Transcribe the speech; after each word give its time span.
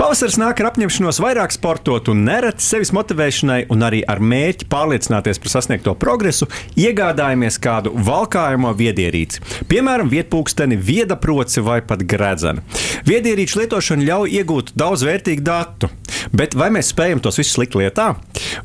Pavasaris 0.00 0.38
nāk 0.40 0.60
ar 0.62 0.70
apņemšanos 0.70 1.20
vairāk 1.22 1.54
sportot 1.54 2.08
un 2.12 2.24
nereti 2.26 2.64
sevis 2.64 2.92
motivēšanai 2.96 3.66
un 3.72 3.84
arī 3.86 4.02
ar 4.08 4.22
mērķi 4.22 4.68
pārliecināties 4.72 5.40
par 5.42 5.54
sasniegto 5.54 5.94
progresu, 6.00 6.48
iegādājamies 6.80 7.60
kādu 7.62 7.92
valkājamo 8.06 8.72
viedierīci. 8.78 9.42
Piemēram, 9.70 10.10
vietpūksteni, 10.12 10.78
viedaproci 10.80 11.64
vai 11.66 11.80
pat 11.86 12.04
gredzenu. 12.08 12.64
Viedierīču 13.08 13.62
lietošana 13.62 14.06
ļauj 14.06 14.36
iegūt 14.40 14.74
daudz 14.78 15.04
vērtīgu 15.06 15.44
datu, 15.46 15.90
bet 16.36 16.56
vai 16.58 16.70
mēs 16.74 16.92
spējam 16.94 17.22
tos 17.24 17.40
visus 17.40 17.58
likt 17.60 17.76
lietā? 17.78 18.14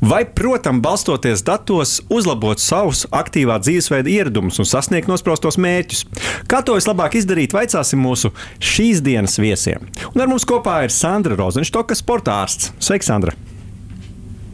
Vai, 0.00 0.24
protams, 0.28 0.82
balstoties 0.84 1.44
datos, 1.46 1.98
uzlabot 2.12 2.60
savus 2.60 3.04
aktīvā 3.14 3.58
dzīvesveida 3.62 4.10
ieradumus 4.12 4.60
un 4.60 4.68
sasniegt 4.68 5.08
nospraustos 5.10 5.58
mērķus? 5.60 6.04
Kā 6.50 6.62
to 6.66 6.76
vislabāk 6.76 7.16
izdarīt, 7.18 7.54
vaicāsim 7.56 8.02
mūsu 8.02 8.32
šīs 8.62 9.02
dienas 9.04 9.38
viesiem. 9.40 9.86
Un 10.12 10.24
ar 10.24 10.30
mums 10.30 10.46
kopā 10.48 10.82
ir 10.84 10.85
Sandra 10.92 11.36
Rozenštoka, 11.38 11.96
sporta 11.98 12.40
ārsts. 12.42 12.72
Sveika, 12.82 13.08
Sandra! 13.08 13.36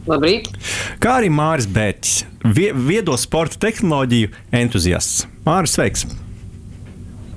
Labrīt! 0.09 0.49
Kā 1.03 1.19
arī 1.21 1.29
Māris 1.31 1.69
Bērķis, 1.71 2.17
vie 2.55 2.71
viedo 2.75 3.15
sporta 3.19 3.59
tehnoloģiju 3.67 4.33
entuziasts. 4.63 5.23
Māris, 5.47 5.77
sveiks! 5.77 6.07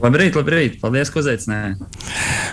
Labrīt, 0.07 0.37
labrīt! 0.39 0.75
Paldies, 0.79 1.09
ka 1.11 1.19
uzaicinājāt! 1.19 1.81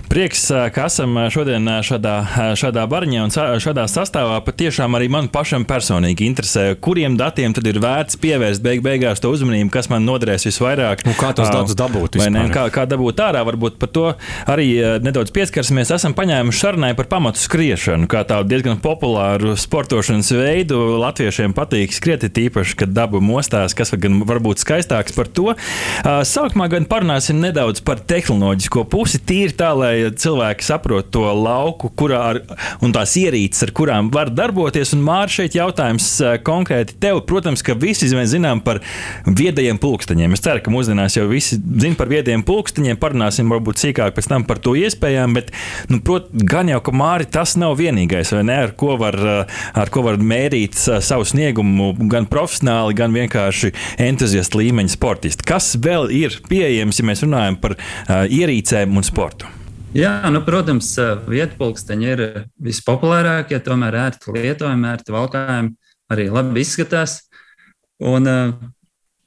Prieks, 0.10 0.48
ka 0.74 0.88
esam 0.88 1.18
šodien 1.34 1.68
šādā, 1.86 2.14
šādā 2.58 2.84
barņā 2.90 3.26
un 3.28 3.34
šādā 3.62 3.84
sastāvā. 3.92 4.40
Patiešām 4.46 4.98
arī 4.98 5.10
man 5.14 5.28
pašam 5.34 5.66
personīgi 5.70 6.26
interesē, 6.26 6.64
kuriem 6.82 7.18
datiem 7.20 7.54
tad 7.54 7.68
ir 7.70 7.78
vērts 7.84 8.18
pievērst 8.24 8.64
beig 8.64 8.82
beigās 8.86 9.22
to 9.22 9.30
uzmanību, 9.34 9.70
kas 9.74 9.90
man 9.92 10.06
noderēs 10.08 10.48
visvairāk. 10.50 11.04
Un 11.10 11.18
kā 11.20 11.30
tos 11.38 11.52
datus 11.54 11.78
dabūt? 11.78 12.18
Ne, 12.34 12.48
kā, 12.54 12.66
kā 12.74 12.88
dabūt 12.90 13.22
ārā, 13.22 13.44
varbūt 13.46 13.78
par 13.82 13.92
to 13.94 14.06
arī 14.50 14.68
nedaudz 15.06 15.34
pieskarsimies. 15.36 15.94
Esam 15.94 16.18
paņēmuši 16.18 16.64
sarunai 16.66 16.94
par 16.98 17.12
pamatu 17.12 17.42
skriešanu, 17.44 18.10
kā 18.10 18.24
tādu 18.30 18.50
diezgan 18.50 18.82
populāru 18.82 19.54
sportošanas 19.62 20.34
veidu. 20.40 20.82
Latviešiem 21.04 21.54
patīk 21.58 21.94
skriet, 21.94 22.26
tīpaši, 22.34 22.80
kad 22.82 22.98
dabu 22.98 23.22
mostās, 23.22 23.78
kas 23.78 23.94
gan 23.94 24.24
varbūt 24.26 24.66
skaistāks 24.66 25.14
par 25.14 25.30
to. 25.30 25.54
Sākumā 26.04 26.72
gan 26.72 26.90
parunāsim 26.90 27.34
runāsim 27.34 27.43
nedaudz 27.44 27.82
par 27.86 28.02
tehnoloģisko 28.10 28.86
pusi. 28.92 29.20
Tīri 29.24 29.54
tā, 29.58 29.72
lai 29.78 29.94
cilvēki 30.10 30.66
saprotu 30.66 31.12
to 31.18 31.26
lauku, 31.38 31.92
kurā 32.00 32.22
ar, 32.32 32.40
un 32.84 32.94
tās 32.96 33.16
ierīces, 33.20 33.66
ar 33.68 33.74
kurām 33.76 34.10
var 34.14 34.32
darboties. 34.34 34.94
Un 34.96 35.04
Mārcis, 35.06 35.40
šeit 35.42 35.58
jautājums 35.58 36.08
eh, 36.22 36.38
konkrēti 36.46 36.98
tev. 37.02 37.22
Protams, 37.30 37.64
ka 37.66 37.76
visi 37.80 38.10
zinām 38.10 38.62
par 38.64 38.82
viedajiem 39.26 39.80
pulksteņiem. 39.82 40.36
Es 40.36 40.44
ceru, 40.46 40.64
ka 40.64 40.74
mūsdienās 40.74 41.18
jau 41.18 41.28
visi 41.32 41.60
zina 41.60 41.98
par 42.00 42.12
viedajiem 42.12 42.46
pulksteņiem. 42.48 43.00
Parunāsim 43.02 43.52
varbūt 43.52 43.82
sīkāk 43.82 44.16
pēc 44.18 44.30
tam 44.32 44.48
par 44.48 44.62
to 44.64 44.76
iespējām. 44.80 45.36
Bet, 45.38 45.52
nu, 45.92 46.00
prot, 46.06 46.30
gan 46.34 46.72
jau, 46.72 46.80
ka 46.84 46.96
Mārcis 46.96 47.34
tas 47.34 47.56
nav 47.60 47.78
vienīgais, 47.80 48.34
ne? 48.46 48.60
Ar 48.68 48.76
ko 48.80 48.98
var, 49.02 49.18
eh, 49.18 49.62
ar 49.80 49.92
ko 49.94 50.06
var 50.06 50.20
mērīt 50.22 50.78
eh, 50.88 51.02
savu 51.04 51.28
sniegumu 51.28 51.94
gan 52.12 52.28
profesionāli, 52.30 52.98
gan 52.98 53.16
vienkārši 53.16 53.74
entuziastu 54.04 54.62
līmeņa 54.62 54.94
sportisti. 54.94 55.46
Kas 55.48 55.74
vēl 55.82 56.12
ir 56.14 56.38
pieejams, 56.50 57.00
ja 57.00 57.08
mēs 57.08 57.23
runājam 57.24 57.60
par 57.64 57.78
uh, 57.80 58.24
ierīcēm 58.28 58.96
un 59.00 59.08
sportu? 59.08 59.50
Jā, 59.94 60.16
nu, 60.34 60.40
protams, 60.42 60.88
vietpulksteņi 61.30 62.08
ir 62.10 62.22
vispopulārākie, 62.66 63.60
tomēr 63.62 64.00
ērti 64.08 64.34
lietojami, 64.34 64.88
ērti 64.90 65.14
valkājumi, 65.14 65.76
arī 66.10 66.30
labi 66.34 66.64
izskatās. 66.66 67.20
Un 68.02 68.26
uh, 68.26 68.56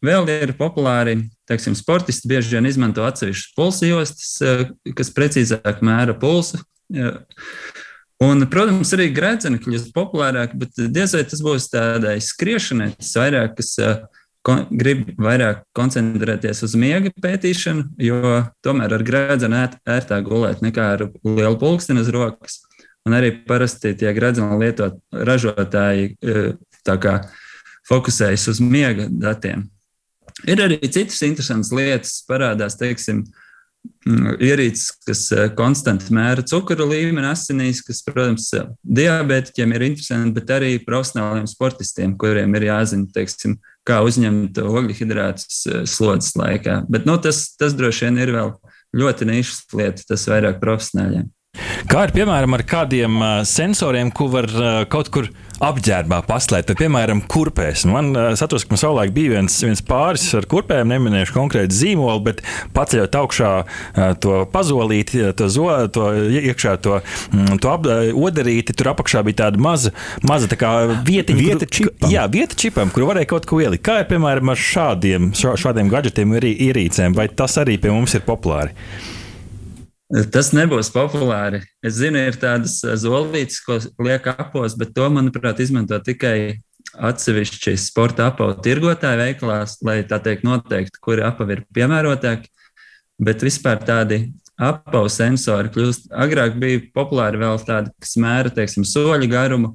vēl 0.05 0.27
ir 0.33 0.57
populāri, 0.59 1.21
teiksim, 1.47 1.77
sportisti 1.79 2.27
bieži 2.33 2.57
vien 2.57 2.67
izmanto 2.67 3.07
atsevišķas 3.07 3.55
pulsa 3.55 3.87
jostas, 3.87 4.33
uh, 4.43 4.67
kas 4.99 5.15
precīzāk 5.15 5.85
mēra 5.87 6.17
pulsu. 6.19 6.59
Uh, 6.91 7.23
un, 8.27 8.43
protams, 8.51 8.91
arī 8.99 9.13
grēceni 9.15 9.63
kļūst 9.63 9.95
populārāki, 9.95 10.59
bet 10.65 10.83
diez 10.91 11.15
vai 11.15 11.23
tas 11.31 11.47
būs 11.47 11.71
tādai 11.71 12.19
skriešanai, 12.27 12.91
tas 12.99 13.15
vairāk, 13.23 13.55
kas 13.61 13.71
uh, 13.87 14.03
grib 14.71 15.09
vairāk 15.23 15.65
koncentrēties 15.77 16.63
uz 16.67 16.75
miega 16.79 17.11
pētīšanu, 17.23 17.89
jo 18.03 18.43
tomēr 18.65 18.95
ar 18.97 19.05
grēdzenu 19.07 19.59
ērt, 19.59 19.79
ērtāk 19.97 20.27
gulēt 20.29 20.63
nekā 20.65 20.87
ar 20.97 21.07
lielu 21.25 21.59
pulksteni 21.61 22.05
uz 22.05 22.11
rokas. 22.15 22.61
Un 23.07 23.15
arī 23.15 23.33
parasti 23.47 23.95
tie 23.99 24.11
grēdzenu 24.15 24.59
lietot 24.61 24.99
ražotāji 25.15 26.15
e, 26.19 26.45
kā, 26.87 27.17
fokusējas 27.87 28.49
uz 28.51 28.63
miega 28.63 29.07
datiem. 29.11 29.69
Ir 30.47 30.61
arī 30.63 30.81
citas 30.85 31.23
interesantas 31.25 31.71
lietas, 31.75 32.17
parādās, 32.29 32.77
teiksim, 32.79 33.23
ierīces, 34.43 34.91
kas 35.07 35.23
e, 35.35 35.47
konstanti 35.59 36.15
mēra 36.15 36.43
cukuru 36.47 36.89
līmeni 36.91 37.29
asinīs, 37.31 37.83
kas, 37.87 38.03
protams, 38.07 38.51
diabētiķiem 38.83 39.75
ir 39.75 39.87
interesanti, 39.87 40.35
bet 40.41 40.51
arī 40.55 40.73
profesionāliem 40.83 41.47
sportistiem, 41.51 42.17
kuriem 42.19 42.55
ir 42.59 42.69
jāzina, 42.69 43.07
teiksim, 43.15 43.57
kā 43.87 44.01
uzņemt 44.07 44.59
ogļhidrātus 44.63 45.61
eh, 45.71 45.85
slodzes 45.89 46.37
laikā. 46.39 46.83
Bet 46.91 47.07
nu, 47.09 47.19
tas, 47.23 47.49
tas 47.59 47.77
droši 47.77 48.09
vien 48.09 48.21
ir 48.25 48.35
vēl 48.37 48.53
ļoti 48.97 49.29
nišas 49.29 49.65
lieta, 49.77 50.07
tas 50.11 50.29
vairāk 50.31 50.61
profesionāļiem. 50.63 51.31
Kā 51.87 52.03
ir 52.07 52.11
piemēram 52.17 52.57
ar 52.57 52.63
kādiem 52.67 53.21
sensoriem, 53.47 54.11
ko 54.15 54.27
var 54.33 54.51
kaut 54.91 55.11
kur 55.15 55.29
apģērbā 55.63 56.19
paslēpt, 56.27 56.69
tad, 56.69 56.79
piemēram, 56.81 57.23
kurpēs. 57.31 57.87
Man 57.89 58.11
uh, 58.13 58.29
satos, 58.37 58.67
ka 58.67 58.75
man 58.75 58.81
savulaik 58.81 59.15
bija 59.17 59.37
viens, 59.37 59.55
viens 59.65 59.83
pāris 59.87 60.27
ar 60.37 60.49
kurpēm, 60.51 60.91
neminēšu 60.91 61.37
konkrēti 61.37 61.79
zīmolu, 61.79 62.21
bet 62.27 62.43
paceļot 62.77 63.19
augšā 63.21 63.53
to 64.21 64.43
pazolīti, 64.53 65.23
to, 65.39 65.49
zo, 65.53 65.69
to 65.95 66.11
iekšā 66.43 66.77
to, 66.85 67.01
mm, 67.33 67.61
to 67.63 67.73
ap, 67.73 67.89
odarīti, 68.27 68.77
tur 68.77 68.93
apakšā 68.93 69.23
bija 69.27 69.45
tāda 69.47 69.63
maza, 69.63 69.95
maza 70.27 70.51
tā 70.53 70.73
vietiņa, 71.07 71.41
vieta 71.41 71.65
kur, 71.65 71.75
čipam. 71.79 72.11
Jā, 72.13 72.27
vieta 72.33 72.59
čipam, 72.59 72.93
kur 72.93 73.09
varēja 73.09 73.31
kaut 73.33 73.49
ko 73.49 73.63
ielikt. 73.65 73.87
Kā 73.87 74.01
ir, 74.03 74.11
piemēram, 74.11 74.53
ar 74.53 74.61
šādiem, 74.61 75.31
šādiem 75.37 75.93
gadgetiem 75.93 76.37
ierīcēm, 76.43 77.17
vai 77.17 77.31
tas 77.33 77.57
arī 77.63 77.79
pie 77.81 77.95
mums 77.95 78.19
ir 78.19 78.27
populāri? 78.27 78.77
Tas 80.07 80.53
nebūs 80.55 80.93
populāri. 80.95 81.65
Es 81.83 81.97
zinu, 81.99 82.21
ir 82.29 82.37
tādas 82.39 82.79
eh, 82.87 82.95
zolītes, 83.01 83.59
ko 83.67 83.81
liek 84.07 84.29
apos, 84.31 84.77
bet 84.79 84.95
to, 84.95 85.09
manuprāt, 85.11 85.59
izmanto 85.63 85.99
tikai 85.99 86.63
atsevišķi 86.95 87.75
sporta 87.81 88.29
apavu 88.31 88.55
tirgotāju 88.63 89.19
veikalās, 89.19 89.81
lai 89.85 89.99
tā 90.07 90.21
teikt 90.23 90.47
noteikti, 90.47 91.03
kuri 91.03 91.27
apavi 91.27 91.59
ir 91.59 91.65
piemērotāki. 91.75 92.53
Bet 93.19 93.43
vispār 93.43 93.83
tādi 93.83 94.21
apavu 94.57 95.11
sensori 95.13 95.73
kļūst. 95.75 96.07
Agrāk 96.15 96.55
bija 96.61 96.85
populāri 96.95 97.43
vēl 97.43 97.59
tādi, 97.67 97.91
kas 98.01 98.15
mēra, 98.23 98.53
teiksim, 98.55 98.87
soļu 98.87 99.29
garumu, 99.33 99.75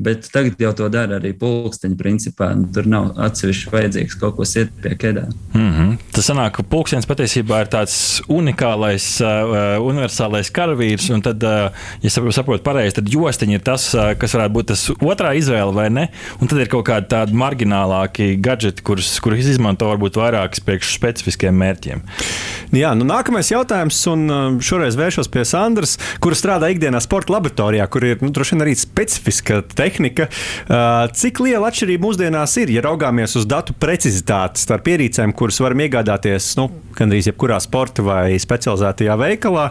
Bet 0.00 0.30
tagad 0.32 0.60
jau 0.60 0.70
to 0.76 0.86
dara 0.88 1.18
arī 1.20 1.34
pulksteņa 1.36 1.96
principā. 2.00 2.48
Tur 2.72 2.86
nav 2.88 3.10
atsevišķi 3.20 3.72
vajadzīgs 3.74 4.16
kaut 4.20 4.38
ko 4.38 4.46
iet 4.48 4.70
pie 4.80 4.94
ķēdē. 4.96 5.24
Mm 5.52 5.72
-hmm. 5.74 5.90
Tas 6.16 6.30
sanāk, 6.30 6.54
ka 6.56 6.62
pulkstenis 6.62 7.08
patiesībā 7.08 7.60
ir 7.60 7.68
tāds 7.68 8.22
unikālais, 8.28 9.04
uh, 9.20 9.76
universālais 9.84 10.50
karavīrs. 10.50 11.10
Un 11.12 11.20
tad, 11.20 11.42
uh, 11.44 11.68
ja 12.02 12.10
saprotu 12.10 12.62
pareizi, 12.64 12.94
tad 12.94 13.12
jostiņa 13.12 13.52
ir 13.52 13.60
tas, 13.60 13.94
uh, 13.94 14.14
kas 14.16 14.34
varētu 14.34 14.52
būt 14.52 14.66
tas 14.72 14.90
otrā 14.90 15.34
izvēle, 15.36 15.74
vai 15.74 15.90
ne? 15.90 16.08
Un 16.40 16.48
tad 16.48 16.58
ir 16.58 16.68
kaut 16.68 16.86
kādi 16.88 17.06
tādi 17.08 17.32
marginālāki 17.32 18.40
gadgeti, 18.40 18.82
kurus, 18.82 19.20
kurus 19.20 19.46
izmanto 19.46 19.84
varbūt 19.84 20.16
vairākas 20.16 20.60
priekš 20.60 20.94
specifiskiem 20.94 21.54
mērķiem. 21.54 22.00
Jā, 22.72 22.94
nu 22.94 23.04
nākamais 23.04 23.50
jautājums, 23.50 24.06
un 24.06 24.30
uh, 24.30 24.60
šoreiz 24.60 24.96
vēršos 24.96 25.28
pie 25.28 25.44
Sandras, 25.44 25.98
kur 26.20 26.32
strādā 26.32 26.70
ikdienā 26.70 27.00
sporta 27.00 27.32
laboratorijā, 27.32 27.86
kur 27.86 28.04
ir 28.04 28.16
nu, 28.20 28.30
droši 28.30 28.54
vien 28.54 28.62
arī 28.62 28.74
specifiska 28.74 29.62
tehnika 29.74 29.89
tehnika. 29.90 30.28
Uh, 30.70 31.06
cik 31.16 31.42
liela 31.44 31.70
atšķirība 31.70 32.06
mūsdienās 32.06 32.56
ir, 32.62 32.72
ja 32.74 32.84
raugāmies 32.86 33.36
uz 33.38 33.46
datu 33.48 33.74
precizitāti 33.80 34.62
starp 34.62 34.90
ierīcēm, 34.92 35.34
kuras 35.36 35.60
varam 35.62 35.82
iegādāties 35.84 36.52
nu, 36.60 36.68
gandrīz 36.98 37.30
jebkurā 37.30 37.60
sporta 37.62 38.04
vai 38.06 38.38
specializētajā 38.40 39.16
veikalā, 39.20 39.70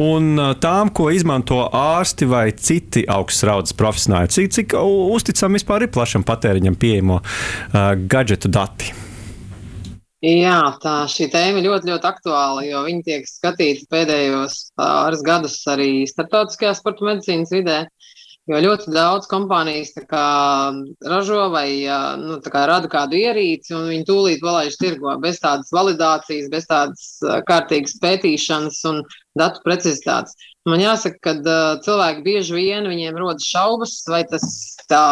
un 0.00 0.32
uh, 0.38 0.54
tām, 0.60 0.92
ko 0.94 1.10
izmanto 1.14 1.62
ārsti 1.66 2.28
vai 2.30 2.48
citi 2.56 3.06
augstas 3.10 3.46
raudas 3.50 3.76
profesionāļi? 3.76 4.34
Cik, 4.36 4.56
cik 4.58 4.80
uzticami 4.80 5.60
vispār 5.60 5.86
ir 5.86 5.94
plašam 5.94 6.26
patēriņam 6.26 6.78
pieejamo 6.80 7.20
uh, 7.20 7.94
gadgetu 8.10 8.50
dati? 8.52 8.96
Jā, 10.20 10.74
tā 10.82 11.06
šī 11.08 11.30
tēma 11.32 11.62
ļoti, 11.64 11.88
ļoti 11.88 12.04
aktuāla, 12.04 12.64
jo 12.66 12.82
viņi 12.84 13.06
tiek 13.06 13.22
skatīti 13.24 13.86
pēdējos 13.88 14.56
pāris 14.76 15.22
gadus 15.24 15.54
arī 15.72 16.04
starptautiskajā 16.10 16.74
sporta 16.76 17.06
medicīnas 17.08 17.54
vidē. 17.54 17.78
Jo 18.50 18.58
ļoti 18.64 18.90
daudz 18.90 19.28
kompānijas 19.30 19.92
kā, 20.10 20.24
ražo 21.06 21.44
vai 21.52 21.84
nu, 22.18 22.40
kā 22.42 22.64
rada 22.66 22.88
kādu 22.90 23.14
ierīci, 23.20 23.70
un 23.76 23.84
viņi 23.92 24.06
tūlīt 24.08 24.40
palaiž 24.42 24.78
tirgo 24.80 25.12
bez 25.22 25.38
tādas 25.42 25.70
validācijas, 25.74 26.48
bez 26.50 26.66
tādas 26.66 27.04
kārtīgas 27.46 27.94
pētīšanas 28.02 28.80
un 28.90 29.04
datu 29.38 29.62
precizitātes. 29.62 30.34
Man 30.66 30.82
jāsaka, 30.82 31.20
ka 31.22 31.54
cilvēki 31.86 32.26
bieži 32.26 32.56
vien 32.58 32.90
viņiem 32.90 33.22
rodas 33.22 33.46
šaubas, 33.46 33.94
vai 34.10 34.24
tas 34.28 34.42
tā 34.90 35.04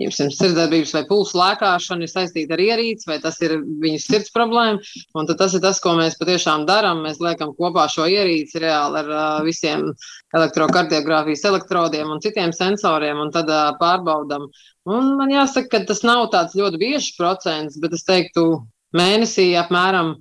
Jums 0.00 0.16
sirdsdarbības 0.16 0.94
vai 0.96 1.02
pulsu 1.04 1.36
lēkāšana 1.36 2.06
ir 2.06 2.10
saistīta 2.10 2.54
ar 2.56 2.62
ierīci, 2.64 3.04
vai 3.10 3.18
tas 3.20 3.36
ir 3.44 3.58
viņu 3.60 4.00
sirds 4.00 4.32
problēma. 4.32 4.80
Un 5.20 5.28
tas 5.28 5.52
ir 5.52 5.60
tas, 5.60 5.82
ko 5.84 5.92
mēs 5.98 6.16
patiešām 6.20 6.64
darām. 6.68 7.02
Mēs 7.04 7.20
liekam 7.20 7.52
kopā 7.58 7.84
šo 7.92 8.06
ierīci 8.08 8.62
reāli 8.64 9.02
ar 9.02 9.12
uh, 9.12 9.42
visiem 9.44 9.90
elektrokardiogrāfijas 10.32 11.44
elektrodiem 11.50 12.08
un 12.14 12.24
citiem 12.24 12.56
sensoriem, 12.56 13.20
un 13.20 13.32
tad 13.34 13.52
uh, 13.52 13.74
pārbaudam. 13.80 14.48
Un 14.88 15.12
man 15.20 15.32
jāsaka, 15.34 15.68
ka 15.76 15.84
tas 15.92 16.00
nav 16.08 16.30
tāds 16.32 16.56
ļoti 16.56 16.80
biežs 16.80 17.12
procents, 17.18 17.76
bet 17.82 17.92
es 17.92 18.08
teiktu, 18.08 18.62
mēnesī 18.96 19.52
apmēram 19.60 20.16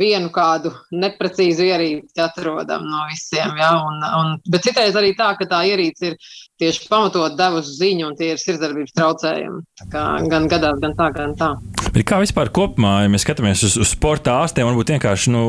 vienu 0.00 0.30
kādu 0.32 0.70
neprecīzu 0.94 1.66
ierīci 1.66 2.22
atrodam 2.22 2.84
no 2.86 3.04
visiem. 3.10 3.56
Ja? 3.58 3.72
Un, 3.84 4.00
un, 4.20 4.36
bet 4.48 4.64
citreiz 4.66 4.96
arī 4.96 5.12
tā, 5.18 5.32
ka 5.38 5.48
tā 5.50 5.64
ierīce 5.68 6.12
ir 6.12 6.18
tieši 6.60 6.88
pamatot 6.90 7.36
devusi 7.38 7.76
ziņu, 7.78 8.10
un 8.10 8.18
tie 8.18 8.34
ir 8.34 8.42
sirdsdarbības 8.42 8.96
traucējumi. 8.98 9.64
Gan 9.94 10.50
gadās, 10.52 10.80
gan 10.84 10.96
tā, 10.98 11.10
gan 11.16 11.36
tā. 11.40 11.54
Bet 11.94 12.06
kā 12.06 12.20
vispār 12.22 12.50
kopumā, 12.54 13.00
ja 13.04 13.10
mēs 13.10 13.24
skatāmies 13.26 13.64
uz, 13.66 13.76
uz 13.80 13.90
sporta 13.90 14.36
ārstiem, 14.42 14.68
varbūt 14.68 14.92
vienkārši 14.94 15.32
nu, 15.34 15.42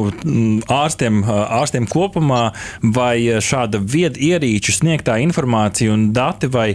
ārstiem, 0.72 1.22
ārstiem 1.28 1.88
kopumā, 1.92 2.42
vai 2.82 3.16
šāda 3.44 3.82
viedu 3.82 4.22
ierīču 4.32 4.74
sniegtā 4.76 5.20
informācija 5.22 5.94
un 5.94 6.10
dati, 6.16 6.50
vai, 6.52 6.68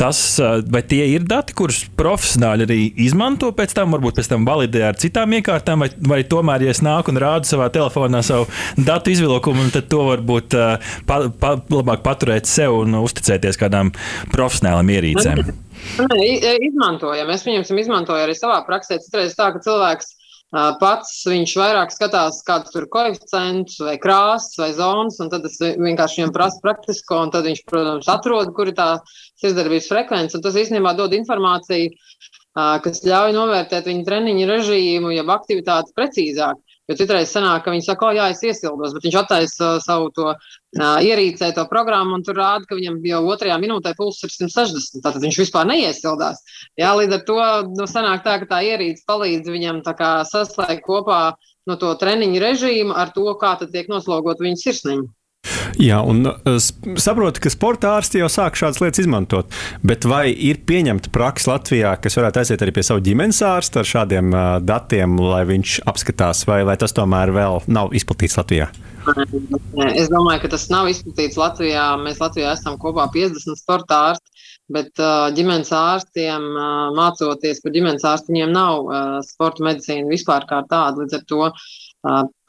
tas, 0.00 0.20
vai 0.68 0.84
tie 0.86 1.06
ir 1.14 1.26
dati, 1.28 1.56
kurus 1.56 1.84
profesionāļi 1.96 2.68
arī 2.68 2.80
izmanto 3.06 3.50
pēc 3.56 3.74
tam, 3.78 3.96
varbūt 3.96 4.20
pēc 4.20 4.30
tam 4.34 4.48
validē 4.48 4.84
ar 4.90 5.00
citām 5.00 5.36
iekārtām, 5.38 5.86
vai, 5.86 5.90
vai 6.14 6.20
tomēr, 6.28 6.66
ja 6.66 6.74
es 6.74 6.84
nāku 6.84 7.14
un 7.14 7.22
rādu 7.24 7.48
savā 7.48 7.70
telefonā 7.74 8.22
savu 8.26 8.48
datu 8.76 9.14
izvilkumu, 9.14 9.70
tad 9.74 9.88
to 9.92 10.04
varbūt 10.10 10.58
pa, 11.08 11.20
pa, 11.40 11.56
labāk 11.72 12.04
paturēt 12.04 12.50
sev 12.50 12.76
un 12.82 13.00
uzticēties 13.00 13.60
kādām 13.60 13.94
profesionālām 14.34 14.92
ierīcēm? 14.98 15.63
Nē, 16.04 16.26
izmantojam. 16.68 17.30
Mēs 17.30 17.46
viņiem 17.46 17.80
izmantojam 17.84 18.26
arī 18.26 18.36
savā 18.38 18.60
praksē. 18.66 18.98
Citreiz 19.02 19.36
tā, 19.38 19.52
ka 19.54 19.62
cilvēks 19.64 20.14
pats 20.78 21.24
viņš 21.26 21.54
vairāk 21.58 21.90
skatās, 21.90 22.42
kāds 22.46 22.70
tur 22.70 22.84
ir 22.84 22.90
koeficients 22.92 23.80
vai 23.82 23.96
krāsas 23.98 24.54
vai 24.60 24.70
zonas, 24.76 25.18
tad 25.18 25.46
es 25.48 25.58
vienkārši 25.58 26.20
viņam 26.20 26.34
prasu 26.34 26.60
praktisko, 26.62 27.24
un 27.26 27.32
tad 27.34 27.48
viņš, 27.48 27.64
protams, 27.70 28.10
atrod, 28.10 28.52
kur 28.54 28.70
ir 28.70 28.76
tā 28.78 28.90
sirdsdarbības 29.42 29.90
frekvence, 29.90 30.42
tas 30.44 30.58
īstenībā 30.60 30.94
dod 30.94 31.16
informāciju, 31.16 31.90
kas 32.54 33.02
ļauj 33.02 33.34
novērtēt 33.34 33.90
viņa 33.90 34.06
treniņu 34.06 34.46
režīmu, 34.52 35.10
jeb 35.16 35.34
aktivitāti 35.34 35.94
precīzāk. 35.98 36.60
Jo 36.84 36.96
citreiz 36.98 37.30
sanāk, 37.32 37.62
ka 37.64 37.72
viņi 37.72 37.86
saka, 37.86 38.10
o, 38.10 38.12
jā, 38.12 38.26
es 38.34 38.42
iesildos, 38.44 38.92
bet 38.92 39.06
viņš 39.06 39.14
attaisa 39.22 39.68
uh, 39.70 39.78
savu 39.80 40.10
to 40.12 40.26
uh, 40.34 40.98
ierīcē, 41.00 41.48
to 41.56 41.64
programmu, 41.70 42.18
un 42.18 42.24
tur 42.26 42.36
rāda, 42.36 42.68
ka 42.68 42.76
viņam 42.76 42.98
jau 43.08 43.22
otrajā 43.32 43.56
minūtē 43.62 43.94
pulss 43.96 44.26
ir 44.26 44.34
160. 44.34 45.00
Tātad 45.00 45.24
viņš 45.24 45.40
vispār 45.46 45.64
neiesildās. 45.70 46.42
Jā, 46.80 46.92
līdz 46.98 47.16
ar 47.16 47.24
to 47.30 47.40
nu, 47.72 47.88
sanāk 47.88 48.26
tā, 48.26 48.36
ka 48.42 48.50
tā 48.52 48.60
ierīce 48.68 49.06
palīdz 49.08 49.48
viņam 49.54 49.80
saslēgt 50.28 50.84
kopā 50.84 51.22
no 51.64 51.80
to 51.80 51.94
treniņu 51.96 52.44
režīmu 52.44 52.96
ar 53.00 53.16
to, 53.16 53.30
kā 53.40 53.56
tiek 53.64 53.88
noslogot 53.88 54.44
viņa 54.44 54.60
sirsniņa. 54.66 55.08
Jā, 55.80 55.98
un 56.06 56.28
uh, 56.28 56.56
saprotu, 57.00 57.42
ka 57.42 57.50
sporta 57.52 57.94
ārsti 57.98 58.20
jau 58.20 58.28
sāk 58.30 58.58
šādas 58.58 58.80
lietas 58.82 59.02
izmantot. 59.02 59.50
Bet 59.86 60.06
vai 60.08 60.28
ir 60.30 60.60
pieņemta 60.68 61.10
praksa 61.14 61.54
Latvijā, 61.54 61.96
kas 62.02 62.18
varētu 62.20 62.42
aiziet 62.42 62.62
arī 62.62 62.74
pie 62.76 62.84
sava 62.86 63.02
ģimenes 63.04 63.40
ārsta 63.46 63.82
ar 63.82 63.90
šādiem 63.90 64.30
uh, 64.34 64.44
datiem, 64.62 65.16
lai 65.18 65.42
viņš 65.50 65.80
apskatās, 65.90 66.44
vai, 66.50 66.62
vai 66.68 66.78
tas 66.80 66.94
tomēr 66.94 67.34
vēl 67.34 67.64
nav 67.66 67.94
izplatīts 67.96 68.38
Latvijā? 68.38 68.70
Es 69.04 70.08
domāju, 70.08 70.44
ka 70.44 70.52
tas 70.54 70.68
nav 70.72 70.88
izplatīts 70.92 71.40
Latvijā. 71.40 71.88
Mēs 72.00 72.22
Latvijā 72.22 72.54
esam 72.54 72.78
kopā 72.80 73.08
50 73.12 73.60
sporta 73.60 74.00
ārsti. 74.10 74.30
Bet 74.72 74.96
uh, 74.96 75.28
ģimenes 75.36 75.68
ārstiem, 75.76 76.44
uh, 76.56 76.68
mācoties 76.96 77.58
par 77.60 77.74
ģimenes 77.74 78.06
ārstu, 78.08 78.32
viņiem 78.32 78.54
nav 78.54 78.86
uh, 78.86 79.18
sporta 79.26 79.66
medicīna 79.66 80.08
vispār 80.08 80.46
kā 80.48 80.62
tāda. 80.70 81.02
Līdz 81.02 81.18
ar 81.18 81.26
to 81.28 81.50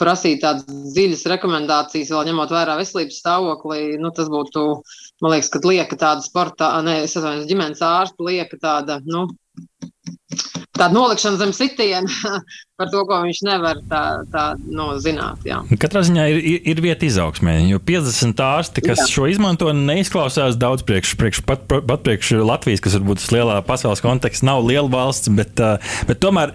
prasīt 0.02 0.42
tādas 0.44 0.66
dziļas 0.68 1.26
rekomendācijas, 1.32 2.12
vēl 2.12 2.30
ņemot 2.30 2.52
vērā 2.52 2.76
veselības 2.80 3.22
stāvokli, 3.22 3.96
nu, 4.02 4.12
tas 4.16 4.30
būtu, 4.32 4.66
man 5.24 5.36
liekas, 5.36 5.52
kad 5.54 5.68
lieka 5.68 6.00
tāda 6.00 6.26
sporta, 6.26 6.74
ne, 6.86 7.02
es 7.06 7.16
atvainojos, 7.16 7.50
ģimenes 7.52 7.84
ārsta 7.86 8.28
lieka 8.28 8.60
tāda, 8.62 9.00
nu, 9.08 9.30
tāda 10.76 10.92
nolikšana 10.92 11.40
zem 11.40 11.54
sitiena 11.56 12.34
par 12.80 12.90
to, 12.92 13.04
ko 13.08 13.22
viņš 13.24 13.40
nevar 13.48 13.80
tā, 13.88 14.02
tā 14.34 14.44
no, 14.68 14.90
zināt. 15.00 15.46
Jā. 15.48 15.62
Katrā 15.80 16.04
ziņā 16.04 16.26
ir, 16.34 16.40
ir, 16.42 16.58
ir 16.74 16.82
vieta 16.84 17.08
izaugsmē, 17.08 17.56
jo 17.70 17.80
50 17.80 18.44
ārsti, 18.44 18.84
kas 18.84 19.06
jā. 19.06 19.08
šo 19.14 19.30
izmanto, 19.32 19.72
neizklausās 19.72 20.60
daudz 20.60 20.84
priekš, 20.88 21.16
priekš, 21.22 21.42
pat, 21.48 21.64
pat 21.72 22.04
priekš 22.04 22.34
Latvijas, 22.44 22.84
kas 22.84 23.00
varbūt 23.00 23.24
tas 23.24 23.32
lielā 23.32 23.62
pasaules 23.68 24.04
kontekstā 24.04 24.50
nav 24.52 24.68
liela 24.68 24.92
valsts, 24.92 25.32
bet, 25.32 25.64
bet 26.10 26.20
tomēr 26.20 26.52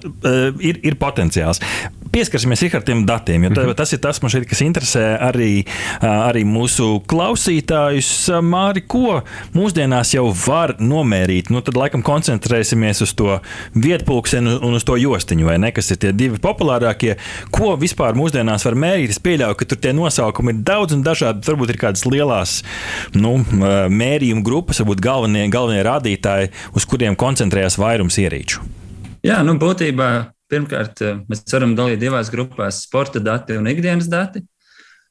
ir, 0.61 0.85
ir 0.85 1.01
potenciāls 1.01 1.65
pieskarsimies 2.13 2.63
ar 2.75 2.85
tiem 2.87 3.05
datiem, 3.09 3.47
jo 3.47 3.53
tā, 3.55 3.65
mhm. 3.65 3.77
tas 3.79 3.93
ir 3.95 4.01
tas, 4.03 4.21
šeit, 4.21 4.47
kas 4.49 4.63
interesē 4.65 5.05
arī, 5.31 5.65
arī 6.05 6.45
mūsu 6.49 7.01
klausītājus. 7.11 8.11
Māri, 8.45 8.83
ko 8.87 9.21
mūsdienās 9.55 10.15
jau 10.15 10.27
var 10.47 10.77
nomērīt? 10.81 11.51
Nu, 11.53 11.63
tad 11.65 11.79
laikam 11.79 12.05
koncentrēsimies 12.07 13.03
uz 13.05 13.15
to 13.19 13.39
vietpunktu 13.75 14.41
un 14.41 14.77
uz 14.77 14.85
to 14.87 14.97
jostiņu, 15.01 15.47
vai 15.49 15.57
ne? 15.63 15.71
Kas 15.75 15.91
ir 15.93 16.01
tie 16.03 16.11
divi 16.17 16.41
populārākie? 16.43 17.17
Ko 17.55 17.73
vispār 17.81 18.19
mūsdienās 18.19 18.67
var 18.67 18.77
mērīt? 18.79 19.15
Es 19.15 19.23
pieļauju, 19.23 19.59
ka 19.61 19.69
tur 19.71 19.81
tie 19.83 19.95
nosaukumi 19.97 20.55
ir 20.55 20.65
daudz 20.67 20.97
un 20.97 21.05
dažādi. 21.07 21.47
Varbūt 21.47 21.75
ir 21.75 21.81
kādas 21.81 22.05
lielas 22.09 22.59
nu, 23.17 23.39
mērījuma 24.01 24.45
grupas, 24.47 24.83
varbūt 24.83 25.03
galvenie, 25.05 25.47
galvenie 25.53 25.87
rādītāji, 25.87 26.53
uz 26.77 26.89
kuriem 26.91 27.19
koncentrējas 27.19 27.79
vairums 27.81 28.19
ierīču. 28.21 28.67
Jā, 29.27 29.41
nu, 29.45 29.57
būtībā 29.61 30.11
Pirmkārt, 30.51 30.99
eh, 31.05 31.21
mēs 31.31 31.45
varam 31.53 31.77
dalīt 31.79 32.01
divās 32.03 32.31
grupās- 32.33 32.83
sporta 32.87 33.23
dati 33.23 33.57
un 33.57 33.69
ikdienas 33.71 34.09
dati. 34.11 34.43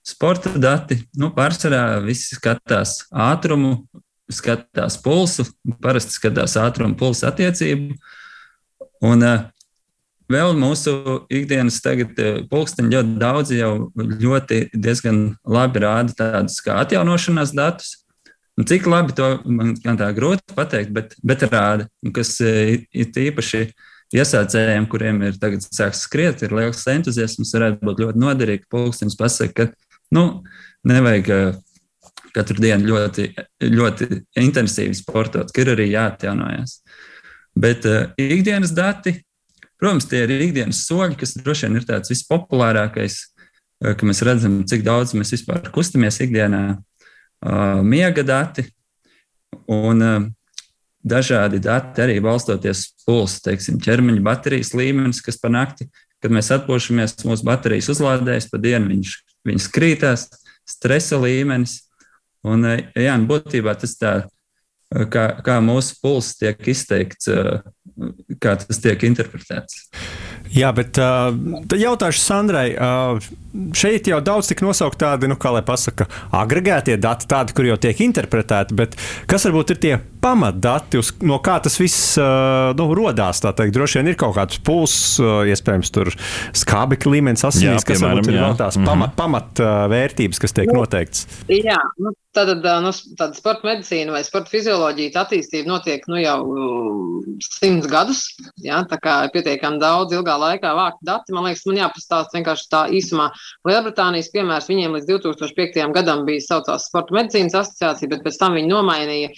Sporta 0.03 0.51
dati, 0.57 0.97
nu, 1.15 1.29
pārsvarā 1.31 2.03
visi 2.03 2.35
skatās 2.35 3.05
ātrumu, 3.11 3.87
skatās 4.31 4.97
pulsu, 5.01 5.45
parasti 5.81 6.15
skatās 6.17 6.55
ātrumu, 6.59 6.97
pulsu 6.97 7.27
attiecību. 7.27 7.95
Un 9.01 9.23
uh, 9.23 9.45
vēl 10.29 10.55
mūsu 10.59 11.25
ikdienas 11.31 11.79
eh, 11.85 12.43
pulksteņi 12.49 12.95
ļoti 12.95 13.17
daudz 13.17 13.51
jau 13.51 13.91
ļoti 13.95 14.71
diezgan 14.73 15.37
labi 15.47 15.79
rāda 15.79 16.15
tādus 16.15 16.59
kā 16.61 16.83
atjaunošanās 16.83 17.55
datus. 17.55 18.05
Un 18.57 18.65
cik 18.65 18.87
labi 18.87 19.15
to 19.15 19.39
man 19.45 19.75
tā 19.75 20.11
grūti 20.11 20.55
pateikt, 20.55 20.91
bet, 20.91 21.15
bet 21.23 21.47
rāda, 21.47 21.87
kas 22.11 22.39
ir 22.41 22.83
īpaši 22.97 23.61
uh, 23.69 23.87
iesācējiem, 24.15 24.87
kuriem 24.89 25.21
ir 25.27 25.37
tagad 25.41 25.65
sāks 25.65 26.03
skriet, 26.07 26.41
ir 26.45 26.55
liels 26.55 26.81
entuziasms, 26.89 27.53
varētu 27.55 27.85
būt 27.85 28.03
ļoti 28.03 28.21
noderīgi. 28.23 28.69
Pulkstenis 28.71 29.17
pasaka, 29.19 29.69
ka 29.69 30.15
nu, 30.15 30.25
nevajag 30.89 31.29
katru 32.33 32.61
dienu 32.61 32.93
ļoti, 32.93 33.29
ļoti 33.65 34.09
intensīvi 34.41 34.97
sportot, 34.97 35.51
ka 35.53 35.63
ir 35.63 35.73
arī 35.73 35.89
jāatjaunojas. 35.93 36.79
Bet 37.59 37.85
uh, 37.89 38.11
ikdienas 38.19 38.73
dati, 38.75 39.15
protams, 39.79 40.07
tie 40.09 40.23
ir 40.25 40.35
ikdienas 40.37 40.83
soļi, 40.87 41.17
kas 41.19 41.35
droši 41.39 41.67
vien 41.67 41.79
ir 41.79 41.87
tāds 41.89 42.13
vispopulārākais, 42.13 43.19
uh, 43.25 43.93
ka 43.97 44.07
mēs 44.07 44.23
redzam, 44.25 44.61
cik 44.69 44.85
daudz 44.85 45.15
mēs 45.17 45.33
vispār 45.35 45.71
kustamies 45.75 46.21
ikdienā. 46.25 46.63
Uh, 47.39 47.79
miega 47.85 48.23
dati. 48.25 48.67
Un, 49.69 50.03
uh, 50.03 50.27
dažādi 51.03 51.61
dati, 51.63 52.03
arī 52.03 52.19
balstoties 52.23 52.83
uz 52.85 53.05
pulsu, 53.07 53.41
teiksim, 53.45 53.79
ķermeņa 53.83 54.23
baterijas 54.25 54.73
līmenis, 54.75 55.21
kas 55.25 55.39
pa 55.39 55.51
nakti, 55.51 55.87
kad 56.19 56.33
mēs 56.35 56.51
atpūšamies, 56.55 57.19
mūsu 57.27 57.47
baterijas 57.47 57.89
uzlādējas, 57.93 58.49
pa 58.51 58.59
dienu 58.61 58.91
viņš, 58.91 59.13
viņš 59.47 59.69
krītās, 59.75 60.27
stresa 60.69 61.19
līmenis. 61.21 61.79
Un, 62.47 62.65
eh, 62.65 62.85
jā, 62.95 63.15
būtībā 63.27 63.75
tas 63.79 63.95
tā, 63.99 64.13
eh, 64.25 65.05
kā, 65.11 65.41
kā 65.43 65.59
mūsu 65.63 65.97
pulss 66.03 66.37
tiek 66.39 66.59
izteikts, 66.59 67.27
eh, 67.27 67.61
kā 68.39 68.55
tas 68.59 68.79
tiek 68.79 68.99
interpretēts. 69.03 69.89
Jā, 70.55 70.71
bet 70.73 70.97
uh, 71.01 71.29
jautāšu 71.77 72.21
Sandrai, 72.23 72.71
uh, 72.73 73.19
šeit 73.77 74.07
jau 74.09 74.19
daudz 74.23 74.49
tik 74.49 74.61
nosaukt 74.65 74.99
tādi, 75.01 75.29
nu, 75.29 75.37
kā 75.39 75.51
lai 75.53 75.61
pasaka, 75.65 76.07
agregētie 76.35 76.97
dati, 77.01 77.27
tādi, 77.29 77.55
kur 77.57 77.67
jau 77.67 77.77
tiek 77.81 78.01
interpretēti, 78.05 78.77
bet 78.77 78.95
kas 79.29 79.45
varbūt 79.47 79.73
ir 79.75 79.81
tie 79.83 79.93
pamatdati, 80.23 80.99
uz, 81.01 81.11
no 81.25 81.39
kā 81.43 81.59
tas 81.63 81.77
viss 81.79 82.15
uh, 82.21 82.71
nu, 82.77 82.89
rodās? 82.97 83.41
Tā 83.43 83.53
teikt, 83.57 83.75
droši 83.77 84.01
vien 84.01 84.11
ir 84.11 84.19
kaut 84.19 84.35
kāds 84.37 84.61
pulss, 84.65 85.17
uh, 85.21 85.43
iespējams, 85.49 85.93
tur 85.95 86.13
skābekļa 86.57 87.13
līmenis 87.17 87.45
asinīs, 87.49 87.85
kas 87.85 87.99
piemēram, 87.99 88.23
varbūt 88.23 88.33
ir 88.33 88.39
jā. 88.39 88.47
vēl 88.47 88.57
tās 88.63 88.79
-hmm. 88.79 88.89
pamat, 88.89 89.15
pamat 89.19 89.63
uh, 89.63 89.75
vērtības, 89.93 90.41
kas 90.45 90.57
tiek 90.57 90.73
noteikts. 90.73 91.27
Jā, 91.49 91.79
nu, 92.01 92.15
Tātad 92.29 92.61
nu, 92.83 92.91
tāda 93.17 93.33
sporta 93.33 93.65
medicīna 93.65 94.13
vai 94.13 94.19
sporta 94.21 94.51
fizioloģijas 94.53 95.15
attīstība 95.17 95.71
notiek 95.71 96.03
nu, 96.11 96.19
jau 96.21 96.37
simts 97.41 97.89
gadus. 97.89 98.21
Ja, 98.61 98.83
tā 98.85 98.99
kā 99.01 99.15
ir 99.25 99.33
pietiekami 99.33 99.81
daudz 99.81 100.13
ilgā 100.13 100.35
laikā 100.41 100.73
vākt 100.77 101.03
dati. 101.05 101.35
Man 101.35 101.47
liekas, 101.47 101.65
man 101.69 101.79
jāpastāsta 101.81 102.37
vienkārši 102.37 102.67
tā 102.71 102.83
īsumā. 102.95 103.29
Lielbritānijas 103.67 104.31
piemērs 104.33 104.69
viņiem 104.69 104.97
līdz 104.97 105.09
2005. 105.11 105.79
gadam 105.95 106.25
bija 106.27 106.45
saucās 106.45 106.87
Sporta 106.89 107.15
medicīnas 107.17 107.57
asociācija, 107.61 108.11
bet 108.11 108.23
pēc 108.25 108.39
tam 108.41 108.57
viņi 108.57 108.71
nomainīja 108.71 109.31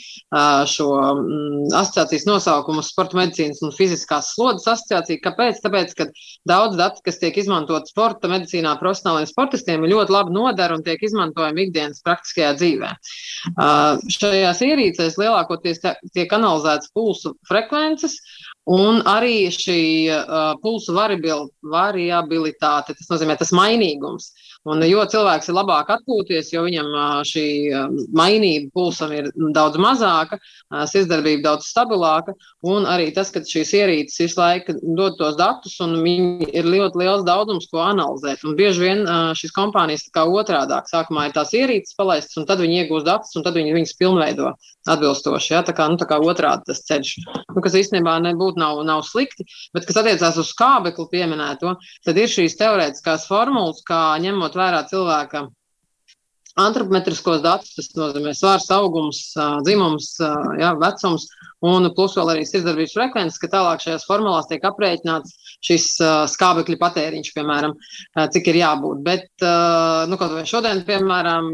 šo 0.71 0.89
mm, 0.95 1.71
asociācijas 1.81 2.27
nosaukumu 2.29 2.85
Sporta 2.85 3.19
medicīnas 3.19 3.61
un 3.65 3.75
fiziskās 3.75 4.33
slodzes 4.35 4.69
asociācija. 4.75 5.21
Kāpēc? 5.25 5.61
Tāpēc, 5.63 5.95
ka 5.97 6.07
daudz 6.49 6.77
datu, 6.79 7.03
kas 7.05 7.19
tiek 7.21 7.37
izmantot 7.41 7.89
sporta 7.89 8.29
medicīnā 8.31 8.73
profesionāliem 8.79 9.29
sportistiem, 9.29 9.85
ir 9.85 9.93
ļoti 9.95 10.15
labi 10.15 10.35
nodara 10.35 10.77
un 10.77 10.85
tiek 10.85 11.01
izmantojami 11.05 11.67
ikdienas 11.67 12.03
praktiskajā 12.05 12.53
dzīvē. 12.59 12.91
Uh, 13.51 14.01
šajās 14.11 14.63
ierīcēs 14.65 15.19
lielākoties 15.21 15.83
tiek 16.15 16.33
analizētas 16.37 16.91
pulsu 16.95 17.35
frekvences, 17.49 18.17
un 18.69 19.01
arī 19.09 19.49
šī 19.53 19.81
uh, 20.13 20.53
pulsu 20.61 20.93
variabilitāte, 20.93 22.93
tas 22.93 23.09
nozīmē 23.09 23.37
tas 23.39 23.53
mainīgums. 23.55 24.31
Un, 24.69 24.83
jo 24.85 25.01
cilvēks 25.09 25.49
ir 25.49 25.55
labāk 25.57 25.87
atpūties, 25.89 26.51
jo 26.53 26.61
viņam 26.67 26.91
šī 27.25 27.45
mainība 28.13 28.69
pulsam 28.75 29.09
ir 29.15 29.31
daudz 29.55 29.79
mazāka, 29.81 30.37
sirdsdarbība 30.69 31.41
daudz 31.47 31.71
stabilāka, 31.71 32.35
un 32.69 32.85
arī 32.85 33.07
tas, 33.15 33.31
ka 33.33 33.41
šīs 33.41 33.73
ierīces 33.79 34.21
visu 34.21 34.37
laiku 34.37 34.75
dod 34.99 35.17
tos 35.17 35.39
datus, 35.39 35.79
un 35.81 35.97
viņi 36.05 36.51
ir 36.53 36.69
ļoti 36.69 37.01
liels 37.01 37.25
daudzums, 37.25 37.65
ko 37.71 37.81
analizēt. 37.81 38.45
Un 38.45 38.53
bieži 38.59 38.85
vien 38.85 39.01
šīs 39.39 39.55
kompānijas 39.55 40.05
kā 40.13 40.27
otrādāk, 40.29 40.91
sākumā 40.93 41.29
ir 41.29 41.35
tās 41.39 41.55
ierīces 41.57 41.97
palaistas, 41.97 42.37
un 42.37 42.45
tad 42.45 42.61
viņi 42.61 42.83
iegūst 42.83 43.09
datus, 43.09 43.33
un 43.39 43.47
tad 43.47 43.57
viņi 43.57 43.73
viņus 43.79 43.97
pilnveido 43.97 44.53
atbilstoši. 44.89 45.55
Ja? 45.55 45.63
Tā 45.65 45.73
kā, 45.73 45.89
nu, 45.89 45.97
tā 45.97 46.05
kā 46.09 46.21
otrādi 46.21 46.69
tas 46.69 46.85
ceļš, 46.85 47.15
nu, 47.49 47.65
kas 47.65 47.79
īstenībā 47.81 48.19
nebūtu 48.29 48.50
nav, 48.59 48.81
nav 48.87 49.05
slikti, 49.07 49.45
bet 49.75 49.87
kas 49.87 50.01
attiecās 50.01 50.39
uz 50.41 50.51
skābekli 50.51 51.07
pieminēto, 51.11 51.75
tad 52.05 52.19
ir 52.19 52.31
šīs 52.31 52.57
teorētiskās 52.59 53.27
formulas, 53.29 53.83
kā 53.87 54.03
ņemot 54.23 54.57
vērā 54.57 54.85
cilvēka 54.91 55.47
antropometriskos 56.59 57.41
datus, 57.43 57.75
tas 57.77 57.91
nozīmē 57.95 58.33
svārs, 58.35 58.67
augums, 58.75 59.21
dzimums, 59.65 60.13
jā, 60.59 60.73
vecums, 60.81 61.27
un 61.63 61.87
plus 61.95 62.17
vēl 62.19 62.33
arī 62.33 62.45
sirdsdarbības 62.47 62.95
frekvences, 62.97 63.39
ka 63.41 63.51
tālāk 63.55 63.83
šajās 63.85 64.07
formulās 64.09 64.49
tiek 64.49 64.65
aprēķināts 64.67 65.37
šis 65.65 65.87
skābekļa 66.33 66.77
patēriņš, 66.81 67.31
piemēram, 67.35 67.75
cik 68.33 68.51
ir 68.51 68.61
jābūt. 68.61 69.01
Bet, 69.05 69.27
nu, 69.41 70.19
kaut 70.19 70.35
vai 70.35 70.45
šodien, 70.49 70.83
piemēram, 70.87 71.51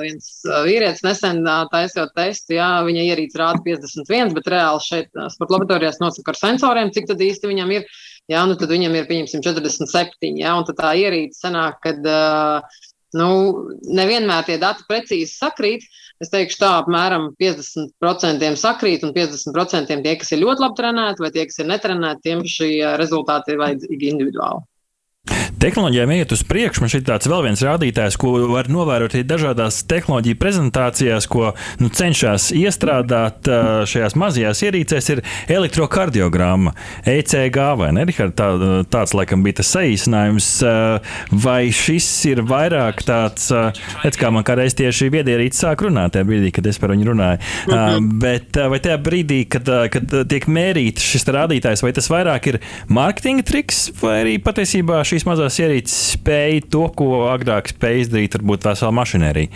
viens 0.00 0.30
vīrietis 0.66 1.04
nesen 1.06 1.42
taisot 1.72 2.14
testu, 2.16 2.56
jā, 2.56 2.70
viņa 2.86 3.08
ierīce 3.10 3.40
rāda 3.40 3.60
51, 3.66 4.32
bet 4.36 4.48
reāli 4.54 4.86
šeit 4.86 5.10
sporta 5.34 5.56
laboratorijās 5.56 6.00
nosaka 6.02 6.34
ar 6.34 6.40
sensoriem, 6.40 6.94
cik 6.94 7.10
tad 7.12 7.20
īsti 7.26 7.52
viņam 7.52 7.76
ir 7.76 7.86
jā, 8.30 8.42
nu 8.46 8.56
tad 8.58 8.70
viņam 8.72 8.94
ir 8.96 9.08
pieņemsim 9.10 9.42
47, 9.44 10.38
jā, 10.40 10.54
un 10.54 10.66
tā 10.68 10.92
ierīce 10.98 11.40
sanāk, 11.42 11.80
kad 11.84 12.06
uh, 12.06 12.80
nu, 13.18 13.28
nevienmēr 14.00 14.46
tie 14.46 14.58
dati 14.62 14.86
precīzi 14.88 15.32
sakrīt. 15.32 15.86
Es 16.20 16.28
teikšu, 16.32 16.58
tā 16.60 16.70
apmēram 16.82 17.30
50% 17.40 18.50
sakrīt, 18.60 19.06
un 19.06 19.14
50% 19.16 20.02
tie, 20.04 20.16
kas 20.20 20.34
ir 20.36 20.42
ļoti 20.42 20.66
labi 20.66 20.78
trenēti, 20.82 21.24
vai 21.24 21.30
tie, 21.34 21.46
kas 21.48 21.62
ir 21.62 21.70
netrenēti, 21.70 22.26
tiem 22.28 22.44
šie 22.44 22.74
rezultāti 23.00 23.54
ir 23.54 23.62
vajadzīgi 23.62 24.12
individuāli. 24.14 24.66
Tehnoloģijām 25.60 26.10
iet 26.14 26.30
uz 26.32 26.40
priekšu. 26.48 26.80
Man 26.80 26.88
šeit 26.88 27.02
tāds 27.04 27.28
vēl 27.28 27.42
viens 27.44 27.60
rādītājs, 27.60 28.14
ko 28.16 28.30
var 28.48 28.70
novērot 28.72 29.12
arī 29.12 29.26
dažādās 29.28 29.82
tehnoloģiju 29.90 30.38
prezentācijās, 30.40 31.26
ko 31.28 31.50
nu, 31.82 31.90
cenšas 31.92 32.46
iestrādāt 32.56 33.44
šajās 33.90 34.16
mazajās 34.16 34.62
ierīcēs, 34.64 35.10
ir 35.12 35.20
elektrokardiogramma, 35.52 36.72
ECG 37.04 37.58
vai 37.76 37.90
ne? 37.92 38.06
Richard, 38.08 38.32
tā, 38.38 38.48
tāds 38.88 39.12
laikam 39.12 39.44
bija 39.44 39.58
tas 39.60 39.74
saīsinājums. 39.76 40.48
Vai 41.44 41.58
šis 41.76 42.08
ir 42.30 42.40
vairāk 42.48 43.04
tāds, 43.04 43.50
redz, 44.00 44.16
kā 44.16 44.32
man 44.32 44.48
kādreiz 44.48 44.78
tieši 44.80 45.10
viedierīce 45.12 45.60
sāk 45.66 45.84
runāt, 45.84 46.14
tajā 46.16 46.24
brīdī, 46.30 46.54
kad 46.56 46.70
es 46.72 46.80
par 46.80 46.94
viņu 46.94 47.10
runāju. 47.10 47.42
-hmm. 47.66 48.08
Bet 48.24 48.56
vai 48.56 48.80
tajā 48.80 48.96
brīdī, 48.96 49.42
kad, 49.44 49.68
kad 49.92 50.16
tiek 50.32 50.48
mērīts 50.48 51.04
šis 51.04 51.28
rādītājs, 51.28 51.84
vai 51.84 51.92
tas 51.92 52.08
vairāk 52.08 52.48
ir 52.54 52.60
mārketinga 52.88 53.44
triks 53.44 53.90
vai 54.00 54.16
arī 54.24 54.38
patiesībā 54.40 55.04
šīs 55.04 55.28
mazās 55.28 55.49
ierīces 55.58 56.14
spēja 56.14 56.62
to, 56.70 56.86
ko 56.96 57.26
agrāk 57.32 57.72
spēja 57.72 58.04
izdarīt, 58.04 58.36
varbūt 58.38 58.66
vesela 58.68 58.92
mašinērija? 58.94 59.50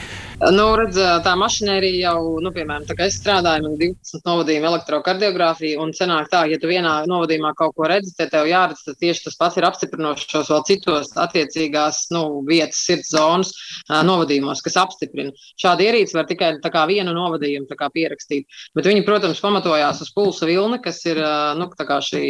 Nu, 0.52 0.66
redz, 0.76 0.98
tā 1.24 1.32
mašinērija 1.38 2.10
jau, 2.10 2.40
nu, 2.42 2.50
piemēram, 2.52 2.84
tā 2.88 2.96
kā 2.98 3.06
es 3.08 3.16
strādāju, 3.20 3.64
man 3.68 3.76
12 3.80 4.26
novadījumi 4.26 4.68
elektrokardiogrāfiju, 4.68 5.78
un 5.80 5.94
sanāk 5.96 6.28
tā, 6.32 6.42
ja 6.50 6.58
tu 6.60 6.68
vienā 6.68 6.96
novadījumā 7.08 7.54
kaut 7.56 7.76
ko 7.78 7.88
redzi, 7.88 8.12
tad 8.18 8.32
tev 8.34 8.48
jāredz, 8.50 8.82
tad 8.84 8.98
tieši 9.00 9.28
tas 9.28 9.38
pats 9.40 9.60
ir 9.60 9.68
apstiprinošos 9.68 10.50
vēl 10.52 10.64
citos 10.68 11.14
attiecīgās, 11.24 12.02
nu, 12.14 12.24
vietas, 12.48 12.82
sirds 12.84 13.14
zonas 13.14 13.54
novadījumos, 13.88 14.62
kas 14.64 14.76
apstiprina. 14.82 15.32
Šāda 15.60 15.86
ierīce 15.86 16.18
var 16.18 16.28
tikai 16.28 16.50
tā 16.64 16.72
kā 16.74 16.84
vienu 16.90 17.14
novadījumu 17.16 17.70
tā 17.70 17.78
kā 17.78 17.88
pierakstīt, 17.94 18.48
bet 18.76 18.90
viņi, 18.90 19.06
protams, 19.06 19.42
pamatojās 19.44 20.02
uz 20.04 20.12
pulsa 20.14 20.48
vilni, 20.50 20.80
kas 20.84 21.00
ir, 21.08 21.22
nu, 21.58 21.70
tā 21.78 21.88
kā 21.88 22.00
šī 22.04 22.24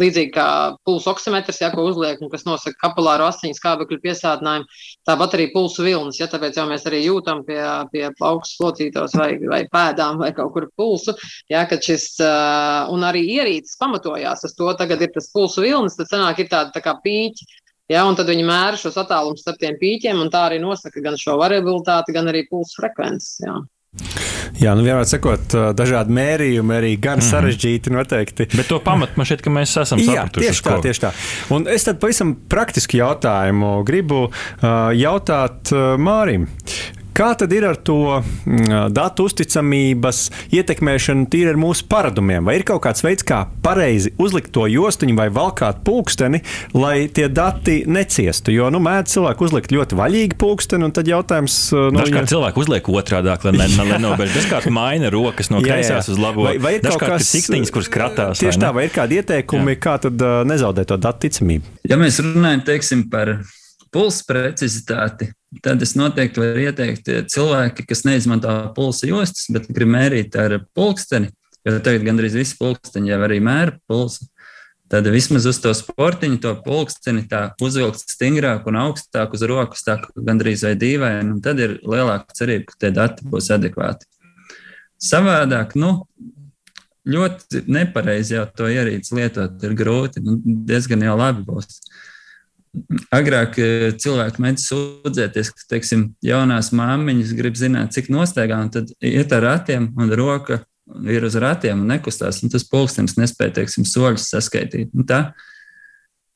līdzīgi 0.00 0.32
kā 0.34 0.48
pulsa 0.86 1.12
oksimetrs, 1.14 1.60
ja, 1.62 1.70
ko 1.74 1.86
uzliek 1.90 2.22
un 2.22 2.32
kas 2.32 2.46
nosaka 2.54 2.78
kapilāru 2.86 3.26
asiņu 3.28 3.58
skābekļu 3.58 3.98
piesātinājumu. 4.04 4.68
Tāpat 5.08 5.36
arī 5.36 5.48
pulsu 5.52 5.84
vilnis, 5.86 6.20
ja 6.22 6.28
tāpēc 6.30 6.60
jau 6.60 6.66
mēs 6.70 6.86
arī 6.88 7.02
jūtam 7.04 7.42
pie, 7.46 7.60
pie 7.92 8.06
augsts 8.08 8.62
locītos 8.62 9.16
vai, 9.18 9.34
vai 9.50 9.64
pēdām 9.70 10.22
vai 10.22 10.30
kaut 10.36 10.54
kur 10.54 10.68
pulsu. 10.78 11.16
Ja, 11.52 11.66
šis, 11.66 12.14
un 12.94 13.04
arī 13.06 13.26
ierīces 13.36 13.76
pamatojās 13.80 14.46
uz 14.48 14.56
to, 14.56 14.70
tagad 14.78 15.02
ir 15.04 15.12
tas 15.14 15.28
pulsu 15.34 15.66
vilnis, 15.66 15.98
tad 15.98 16.10
sanāk 16.12 16.44
ir 16.44 16.50
tāda 16.52 16.74
tā 16.74 16.84
kā 16.84 16.96
pīķi. 17.04 17.50
Ja, 17.92 18.06
un 18.08 18.16
tad 18.16 18.30
viņi 18.32 18.46
mēra 18.48 18.78
šos 18.80 18.96
attālumus 19.02 19.42
starp 19.44 19.58
tiem 19.60 19.76
pīķiem, 19.80 20.22
un 20.22 20.32
tā 20.32 20.46
arī 20.48 20.62
nosaka 20.62 21.04
gan 21.04 21.20
šo 21.20 21.36
variabilitāti, 21.42 22.16
gan 22.16 22.32
arī 22.32 22.46
pulsu 22.48 22.80
frekvences. 22.80 23.42
Ja. 23.44 23.60
Jā, 24.64 24.72
nu 24.78 24.84
vienmēr 24.86 25.04
sakot, 25.08 25.54
dažādi 25.76 26.14
mērījumi 26.16 26.76
arī 26.78 26.92
gan 26.96 27.20
mm. 27.20 27.26
sarežģīti 27.28 27.92
noteikti. 27.92 28.48
Bet 28.54 28.70
to 28.70 28.80
pamatu 28.84 29.20
man 29.20 29.28
šķiet, 29.28 29.44
ka 29.44 29.52
mēs 29.52 29.76
esam 29.82 30.00
sapratuši. 30.00 30.46
Tieši 30.48 30.64
tā, 30.64 30.76
tieši 30.86 31.04
tā. 31.04 31.12
Un 31.54 31.68
es 31.70 31.84
tad 31.84 32.00
pavisam 32.02 32.32
praktisku 32.48 33.00
jautājumu 33.02 33.76
gribu 33.86 34.26
uh, 34.28 34.68
jautāt 34.96 35.74
uh, 35.74 35.94
Mārim. 36.00 36.48
Kā 37.14 37.28
tad 37.38 37.52
ir 37.54 37.62
ar 37.62 37.76
to 37.78 38.18
mm, 38.18 38.88
datu 38.90 39.28
uzticamības 39.28 40.24
ietekmēšanu 40.58 41.28
tīri 41.30 41.52
ar 41.52 41.58
mūsu 41.62 41.86
paradumiem? 41.86 42.42
Vai 42.42 42.56
ir 42.58 42.64
kaut 42.66 42.82
kāds 42.88 43.04
veids, 43.06 43.22
kā 43.22 43.44
pareizi 43.62 44.10
uzlikt 44.18 44.50
to 44.56 44.64
jostiņu 44.66 45.14
vai 45.20 45.28
valkāt 45.30 45.84
pulksteni, 45.86 46.42
lai 46.74 47.06
tie 47.14 47.28
dati 47.30 47.84
neciestu? 47.86 48.50
Jo, 48.56 48.66
nu, 48.74 48.82
mēdz 48.82 49.14
cilvēku 49.14 49.46
uzlikt 49.46 49.70
ļoti 49.76 50.00
vaļīgi 50.00 50.40
pulksteni, 50.42 50.88
un 50.88 50.96
tad 50.98 51.06
jautājums. 51.10 51.60
Nu, 51.70 52.00
Dažkārt 52.00 52.24
viņa... 52.24 52.34
cilvēku 52.34 52.64
uzliek 52.66 52.94
otrādi, 52.98 53.30
lai 53.30 53.56
ne, 53.60 53.70
ne, 53.70 53.88
nenobeigtu. 53.94 54.34
Dažkārt 54.40 54.70
maina 54.74 55.14
rokas 55.14 55.54
no 55.54 55.62
kreisās 55.62 56.10
uz 56.10 56.18
labo. 56.18 56.48
Vai, 56.50 56.58
vai 56.58 56.76
ir 56.80 56.88
kaut 56.88 56.98
kāds 56.98 57.30
siktiņš, 57.30 57.76
kurš 57.78 57.94
kratās? 57.94 58.42
Tieši 58.42 58.58
vai 58.58 58.66
tā, 58.66 58.74
vai 58.74 58.88
ir 58.88 58.96
kādi 58.98 59.22
ieteikumi, 59.22 59.78
jā. 59.78 59.86
kā 59.86 60.00
tad 60.02 60.18
uh, 60.18 60.40
nezaudēt 60.50 60.90
to 60.90 60.98
datu 60.98 61.28
ticamību? 61.28 61.78
Ja 61.86 62.00
mēs 62.00 62.18
runājam, 62.26 62.66
teiksim, 62.66 63.06
par 63.12 63.36
pulsa 63.94 64.26
precizitāti, 64.28 65.30
tad 65.62 65.82
es 65.86 65.94
noteikti 65.98 66.42
varu 66.42 66.66
ieteikt 66.66 67.08
cilvēki, 67.30 67.86
kas 67.86 68.04
neizmanto 68.08 68.52
pulsa 68.76 69.08
jostas, 69.08 69.46
bet 69.54 69.70
grib 69.70 69.92
mērīt 69.94 70.36
ar 70.40 70.58
pulksteni, 70.76 71.30
jo 71.64 71.78
tagad 71.78 72.06
gandrīz 72.08 72.36
visi 72.36 72.58
pulksteņi 72.58 73.14
jau 73.14 73.20
arī 73.28 73.40
mēra 73.44 73.78
pulsu. 73.88 74.26
Tad 74.92 75.06
vismaz 75.08 75.46
uz 75.48 75.56
to 75.64 75.70
sportiņu, 75.74 76.36
to 76.42 76.50
pulksteni 76.62 77.24
tā 77.30 77.46
uzvilkt 77.64 78.02
stingrāk 78.04 78.66
un 78.68 78.76
augstāk 78.82 79.32
uz 79.34 79.42
rokas, 79.48 79.82
tā 79.86 79.96
gandrīz 80.14 80.66
vai 80.66 80.74
dīvaini, 80.78 81.36
un 81.36 81.40
tad 81.42 81.62
ir 81.62 81.78
lielāka 81.80 82.36
cerība, 82.36 82.68
ka 82.68 82.82
tie 82.84 82.90
dati 82.94 83.24
būs 83.30 83.48
adekvāti. 83.54 84.06
Savādāk, 85.02 85.72
nu, 85.80 85.96
ļoti 87.08 87.64
nepareizi 87.72 88.36
jau 88.36 88.44
to 88.56 88.68
ierīci 88.70 89.16
lietot, 89.16 89.56
ir 89.64 89.76
grūti, 89.78 90.22
nu, 90.24 90.36
diezgan 90.68 91.02
jau 91.04 91.16
labi 91.18 91.46
būs. 91.48 91.80
Agrāk 93.14 93.58
eh, 93.62 93.88
cilvēki 94.02 94.42
mēdz 94.42 94.66
sūdzēties, 94.68 95.50
ka, 95.54 95.66
teiksim, 95.70 96.08
jaunās 96.24 96.72
māmiņas 96.74 97.34
grib 97.38 97.58
zināt, 97.58 97.94
cik 97.94 98.10
nostaigā, 98.10 98.58
un 98.66 98.70
tad 98.74 98.90
iet 98.98 99.34
ar 99.36 99.44
ratiem, 99.46 99.92
un 99.94 100.10
roka 100.18 100.64
ir 101.08 101.24
uz 101.24 101.36
ratiem 101.40 101.84
un 101.84 101.92
nekustās, 101.94 102.42
un 102.42 102.52
tas 102.52 102.66
pulkstenis 102.68 103.16
nespēja, 103.16 103.60
teiksim, 103.60 103.86
soļus 103.88 104.26
saskaitīt. 104.34 104.90
Un 104.96 105.06
tā, 105.08 105.20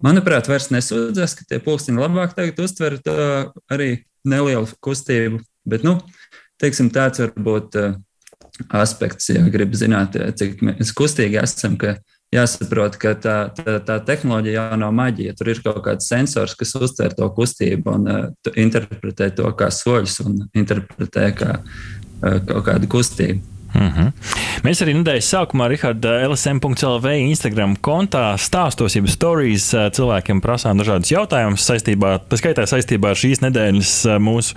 manuprāt, 0.05 0.49
vairs 0.51 0.71
nesūdzas, 0.75 1.35
ka 1.41 1.49
tie 1.49 1.59
pulksteņi 1.65 2.01
labāk 2.01 2.37
tagad 2.39 2.63
uztver 2.65 3.01
arī 3.69 3.91
nelielu 4.29 4.71
kustību. 4.85 5.43
Bet, 5.69 5.85
nu, 5.85 5.99
teiksim, 6.63 6.93
tāds 6.95 7.21
var 7.21 7.35
būt 7.35 7.77
aspekts, 8.75 9.29
ja 9.35 9.43
grib 9.53 9.75
zināt, 9.79 10.17
cik 10.39 10.63
mēs 10.65 10.95
kustīgi 10.97 11.43
esam, 11.43 11.77
ka 11.81 11.99
jāsaprot, 12.35 12.97
ka 13.01 13.15
tā, 13.17 13.37
tā, 13.57 13.79
tā 13.85 13.99
tehnoloģija 14.05 14.69
jau 14.71 14.81
nav 14.83 14.95
maģija. 14.97 15.35
Tur 15.39 15.53
ir 15.53 15.63
kaut 15.65 15.81
kāds 15.87 16.09
sensors, 16.11 16.57
kas 16.59 16.75
uztver 16.77 17.15
to 17.17 17.29
kustību 17.37 17.95
un 17.95 18.09
uh, 18.13 18.53
interpretē 18.57 19.31
to 19.37 19.49
kā 19.59 19.71
soļus 19.73 20.21
un 20.27 20.43
interpretē 20.57 21.31
kā 21.39 21.55
uh, 21.61 22.41
kaut 22.49 22.67
kādu 22.69 22.91
kustību. 22.99 23.58
Mm 23.75 23.89
-hmm. 23.89 24.13
Mēs 24.65 24.83
arī 24.83 24.95
nedēļas 24.99 25.29
sākumā 25.35 25.69
Riharda 25.69 26.15
LSM.CLV 26.29 27.13
Instagram 27.29 27.77
kontā 27.77 28.33
stāstos, 28.41 28.97
jau 28.97 29.05
stāstījis 29.07 29.93
cilvēkiem 29.97 30.41
prasām 30.41 30.79
dažādus 30.81 31.13
jautājumus 31.13 31.67
saistībā, 31.69 32.19
tā 32.29 32.39
skaitā 32.41 32.67
saistībā 32.67 33.13
ar 33.13 33.21
šīs 33.21 33.43
nedēļas 33.45 33.93
mūsu 34.19 34.55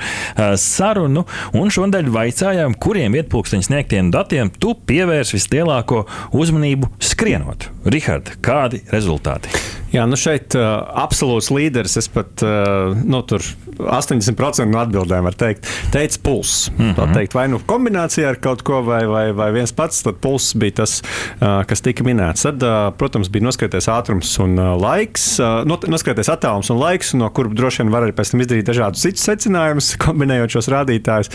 sarunu. 0.55 1.25
Un 1.53 1.69
šodien 1.69 2.09
vaicājām, 2.13 2.77
kuriem 2.79 3.11
vietpulksteņa 3.11 3.63
sniegtiem 3.63 4.11
datiem 4.11 4.51
tu 4.59 4.73
pievērs 4.73 5.33
vislielāko 5.33 6.05
uzmanību 6.31 6.89
skrienot. 6.99 7.69
Riharda, 7.85 8.31
kādi 8.41 8.81
rezultāti? 8.91 9.80
Jā, 9.91 10.05
nu 10.07 10.15
šeit 10.19 10.55
uh, 10.55 10.79
absolūts 11.03 11.49
līderis. 11.51 11.97
Es 11.99 12.07
pat 12.11 12.43
uh, 12.45 12.95
nu, 12.95 13.19
tur 13.27 13.43
80% 13.81 14.71
no 14.71 14.79
atbildēm 14.81 15.25
varu 15.27 15.37
teikt, 15.37 15.67
teica 15.91 16.19
pulss. 16.23 16.69
Mm 16.77 16.93
-hmm. 16.93 17.13
teikt, 17.15 17.35
vai 17.35 17.47
nu 17.51 17.59
kombinācijā 17.59 18.29
ar 18.29 18.39
kaut 18.39 18.61
ko, 18.63 18.81
vai, 18.87 19.03
vai, 19.05 19.31
vai 19.35 19.51
viens 19.51 19.71
pats, 19.71 20.03
tad 20.03 20.21
pulss 20.23 20.55
bija 20.55 20.71
tas, 20.81 21.01
uh, 21.41 21.63
kas 21.67 21.81
tika 21.81 22.03
minēts. 22.03 22.43
Tad, 22.47 22.63
uh, 22.63 22.93
protams, 22.97 23.29
bija 23.29 23.43
noskaties 23.43 23.87
ātrums 23.87 24.31
un 24.39 24.59
uh, 24.59 24.81
laiks, 24.81 25.39
uh, 25.39 25.65
noskaties 25.65 26.29
attālums 26.29 26.71
un 26.71 26.79
laiks, 26.79 27.13
no 27.13 27.29
kura 27.29 27.49
droši 27.49 27.83
vien 27.83 27.91
var 27.91 28.03
arī 28.03 28.15
pēc 28.15 28.31
tam 28.31 28.41
izdarīt 28.41 28.67
dažādus 28.67 29.01
citus 29.01 29.27
secinājumus, 29.27 29.95
kombinējot 30.05 30.49
šos 30.49 30.71
rādītājus. 30.71 31.31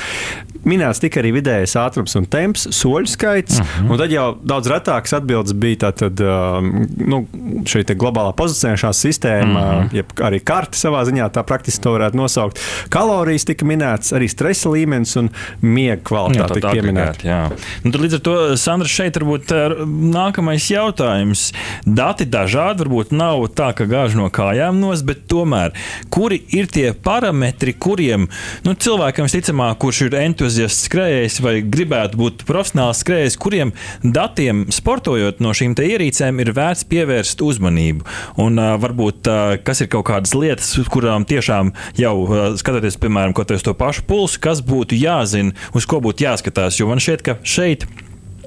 Minēts 0.64 1.00
tika 1.00 1.20
arī 1.20 1.32
vidējais 1.36 1.76
ātrums 1.76 2.16
un 2.16 2.24
temps, 2.26 2.68
soļu 2.70 3.06
skaits, 3.06 3.60
mm 3.60 3.64
-hmm. 3.64 3.90
un 3.90 3.98
tad 3.98 4.10
jau 4.10 4.38
daudz 4.42 4.66
retākas 4.68 5.12
atbildes 5.12 5.52
bija 5.52 5.76
tātad, 5.76 6.20
uh, 6.20 6.62
nu, 7.06 7.26
šī 7.64 7.84
globālā 7.94 8.32
pozīcija 8.32 8.45
pozicionēšanās 8.46 9.02
sistēma, 9.06 9.60
mm 9.60 9.80
-hmm. 9.80 9.96
jeb 9.96 10.12
arī 10.28 10.40
karte 10.44 10.78
savā 10.78 11.04
ziņā, 11.06 11.28
tā 11.32 11.42
praktiski 11.46 11.82
to 11.82 11.92
varētu 11.96 12.16
nosaukt. 12.16 12.60
Kalorijas 12.90 13.44
tika 13.44 13.66
minētas, 13.66 14.12
arī 14.16 14.28
stresa 14.30 14.70
līmenis 14.72 15.16
un 15.20 15.30
miega 15.60 16.02
kvalitāte 16.02 16.60
tika 16.60 16.72
pieminēta. 16.72 17.50
Nu, 17.84 17.90
līdz 17.90 18.18
ar 18.18 18.20
to, 18.20 18.36
Sandra, 18.56 18.88
šeit 18.88 19.16
varbūt 19.16 19.52
nākamais 19.86 20.70
jautājums. 20.70 21.52
Dati 21.86 22.24
dažādi, 22.24 22.84
varbūt 22.84 23.12
nav 23.12 23.46
tā, 23.54 23.72
ka 23.76 23.84
gāž 23.84 24.16
no 24.16 24.28
kājām 24.30 24.80
nos, 24.80 25.02
bet 25.02 25.26
tomēr, 25.28 25.72
kuri 26.10 26.42
ir 26.52 26.66
tie 26.66 26.92
parametri, 26.92 27.72
kuriem 27.72 28.28
nu, 28.64 28.74
cilvēkam 28.74 29.28
visticamāk, 29.28 29.78
kurš 29.82 30.06
ir 30.06 30.18
entuziasts 30.20 30.86
skrejējs 30.86 31.40
vai 31.44 31.60
gribētu 31.62 32.16
būt 32.20 32.46
profesionāls 32.48 33.02
skrejējs, 33.04 33.38
kuriem 33.40 33.72
datiem 34.02 34.66
sportojot 34.70 35.40
no 35.40 35.52
šīm 35.56 35.74
ierīcēm 35.76 36.40
ir 36.40 36.52
vērts 36.56 36.86
pievērst 36.90 37.42
uzmanību. 37.44 38.06
Un 38.42 38.60
uh, 38.60 38.74
varbūt 38.80 39.30
uh, 39.30 39.56
kas 39.64 39.80
ir 39.80 39.90
kaut 39.92 40.06
kādas 40.10 40.34
lietas, 40.36 40.74
kurām 40.92 41.24
tiešām 41.28 41.72
jau 41.98 42.14
uh, 42.24 42.48
skatoties, 42.58 42.98
piemēram, 43.00 43.36
uz 43.36 43.64
to 43.64 43.76
pašu 43.76 44.04
pulsu, 44.08 44.40
kas 44.44 44.60
būtu 44.64 44.98
jāzina, 45.00 45.56
uz 45.76 45.88
ko 45.88 46.02
būtu 46.04 46.26
jāskatās. 46.26 46.80
Jo 46.80 46.90
man 46.90 47.02
šķiet, 47.02 47.24
ka 47.26 47.38
šeit. 47.42 47.88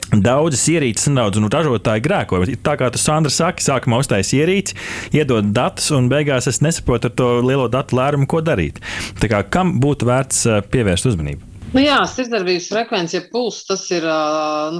Daudzas 0.09 0.63
ierīces 0.71 1.05
nedaudz 1.11 1.37
nu, 1.37 1.51
ražotāji 1.53 2.01
grēko. 2.01 2.39
Tā 2.65 2.73
kā 2.81 2.87
tas 2.89 3.03
Sandra 3.05 3.29
saka, 3.29 3.61
sākumā 3.61 3.99
uztaisīja 4.01 4.47
ierīci, 4.47 4.73
iedod 5.13 5.51
datus, 5.53 5.91
un 5.93 6.09
beigās 6.09 6.49
es 6.49 6.63
nesaprotu 6.65 7.11
ar 7.11 7.13
to 7.13 7.27
lielo 7.45 7.67
datu 7.69 7.99
lērumu, 7.99 8.25
ko 8.29 8.41
darīt. 8.41 8.81
Tā 9.21 9.29
kā 9.29 9.43
kam 9.53 9.77
būtu 9.83 10.09
vērts 10.09 10.47
pievērst 10.73 11.11
uzmanību? 11.11 11.48
Nu 11.69 11.83
jā, 11.83 11.99
sirdsdarbības 12.09 12.65
frekvence, 12.71 13.13
ja 13.13 13.21
pulss, 13.29 13.61
tas 13.67 13.83
ir 13.93 14.01
nu, 14.73 14.79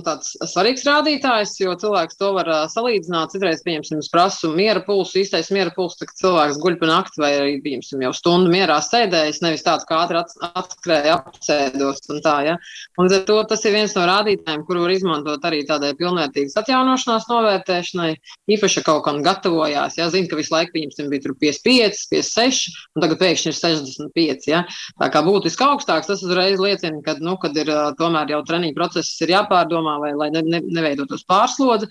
svarīgs 0.50 0.81
rādītājs, 0.88 1.51
jo 1.62 1.75
cilvēks 1.77 2.17
to 2.17 2.31
var 2.34 2.48
salīdzināt. 2.74 3.29
Citreiz, 3.36 3.60
pieņemsim, 3.62 4.00
es 4.01 4.10
prasu 4.10 4.50
miera 4.55 4.81
pulsu, 4.81 5.19
īstais 5.22 5.51
miera 5.53 5.69
pulss, 5.75 6.00
kad 6.01 6.10
cilvēks 6.17 6.58
guļ 6.63 6.79
pa 6.81 6.89
nakti 6.89 7.22
vai 7.22 7.29
arī, 7.38 7.51
pieņemsim, 7.62 8.01
jau 8.08 8.10
stundu 8.17 8.50
mierā 8.50 8.79
sēdējis, 8.81 9.41
nevis 9.46 9.62
tāds 9.67 9.86
kā 9.86 10.00
ātri 10.01 10.24
atskrēja 10.48 11.19
apsēdos 11.19 12.10
un 12.10 12.24
tā, 12.25 12.34
ja. 12.48 12.55
Un 12.98 13.13
to 13.13 13.38
tas 13.51 13.67
ir 13.69 13.77
viens 13.77 13.93
no 13.93 14.08
rādītājiem, 14.10 14.65
kuru 14.65 14.88
var 14.88 14.96
izmantot 14.96 15.46
arī 15.46 15.62
tādai 15.69 15.93
pilnvērtīgas 16.00 16.58
atjaunošanās 16.63 17.29
novērtēšanai, 17.29 18.10
īpaši 18.58 18.86
kaut 18.89 19.03
kam 19.05 19.22
gatavojās, 19.22 20.00
ja, 20.01 20.10
zina, 20.10 20.31
ka 20.34 20.41
visu 20.41 20.55
laiku, 20.58 20.74
pieņemsim, 20.79 21.13
bija 21.13 21.27
tur 21.27 21.38
55, 21.38 22.01
56, 22.10 22.81
un 22.98 23.05
tagad 23.05 23.22
pēkšņi 23.22 23.53
ir 23.53 23.62
65, 23.62 24.51
ja. 24.55 24.65
Tā 24.98 25.13
kā 25.13 25.22
būtiski 25.29 25.69
augstāks, 25.69 26.10
tas 26.10 26.25
uzreiz 26.25 26.58
liecina 26.58 26.79
liecina, 26.80 27.02
ka, 27.04 27.16
nu, 27.20 27.36
kad 27.42 27.58
ir 27.58 27.72
tomēr 28.00 28.32
jau 28.36 28.44
treniņu 28.48 28.76
process 28.76 29.22
ir 29.22 29.36
jāpārdomā, 29.36 29.98
vai, 30.00 30.14
lai 30.16 30.30
ne, 30.32 30.42
ne, 30.42 30.62
neveidotos 30.62 31.26
pārslodzi. 31.28 31.90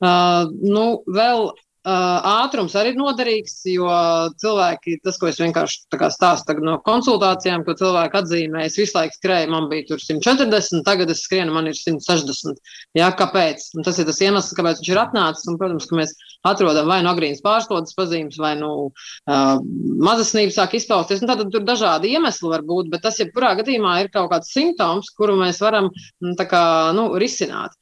Uh, 0.00 0.50
nu, 0.62 1.02
vēl 1.06 1.50
Ātrums 1.86 2.74
arī 2.74 2.90
ir 2.92 2.96
noderīgs, 2.98 3.60
jo 3.70 3.86
cilvēki, 4.42 4.96
tas, 5.06 5.18
ko 5.22 5.28
es 5.30 5.38
vienkārši 5.38 5.84
stāstu 6.10 6.56
no 6.66 6.80
konsultācijām, 6.82 7.62
ko 7.62 7.76
cilvēki 7.78 8.18
atzīmē, 8.20 8.64
es 8.66 8.78
visu 8.80 8.96
laiku 8.96 9.14
skrēju, 9.14 9.52
man 9.52 9.68
bija 9.70 9.94
140, 9.94 10.82
tagad 10.86 11.12
es 11.14 11.22
skrienu, 11.22 11.54
man 11.54 11.70
ir 11.70 11.78
160. 11.78 12.58
Jā, 12.98 13.12
kāpēc? 13.14 13.68
Un 13.78 13.86
tas 13.86 14.00
ir 14.02 14.08
tas 14.10 14.18
iemesls, 14.18 14.56
kāpēc 14.58 14.82
viņš 14.82 14.90
ir 14.90 15.02
atnācis. 15.04 15.46
Un, 15.46 15.60
protams, 15.60 15.86
ka 15.86 16.00
mēs 16.00 16.16
atrodam 16.50 16.90
vai 16.90 16.98
no 17.06 17.14
agrīnas 17.14 17.44
pārslodzes 17.46 17.94
pazīmes, 17.94 18.40
vai 18.42 18.56
no 18.58 18.66
nu, 18.66 18.90
uh, 19.30 19.54
mazasnības 20.10 20.58
sāk 20.58 20.74
izpausties. 20.80 21.22
Nu, 21.22 21.30
tad 21.30 21.54
tur 21.54 21.62
dažādi 21.66 22.10
iemesli 22.16 22.50
var 22.50 22.66
būt, 22.66 22.90
bet 22.90 23.06
tas, 23.06 23.22
ja 23.22 23.30
kurā 23.30 23.54
gadījumā 23.60 24.00
ir 24.02 24.10
kaut 24.14 24.32
kāds 24.34 24.50
simptoms, 24.50 25.14
kuru 25.14 25.38
mēs 25.38 25.62
varam 25.62 25.92
kā, 26.50 26.66
nu, 26.98 27.12
risināt. 27.20 27.78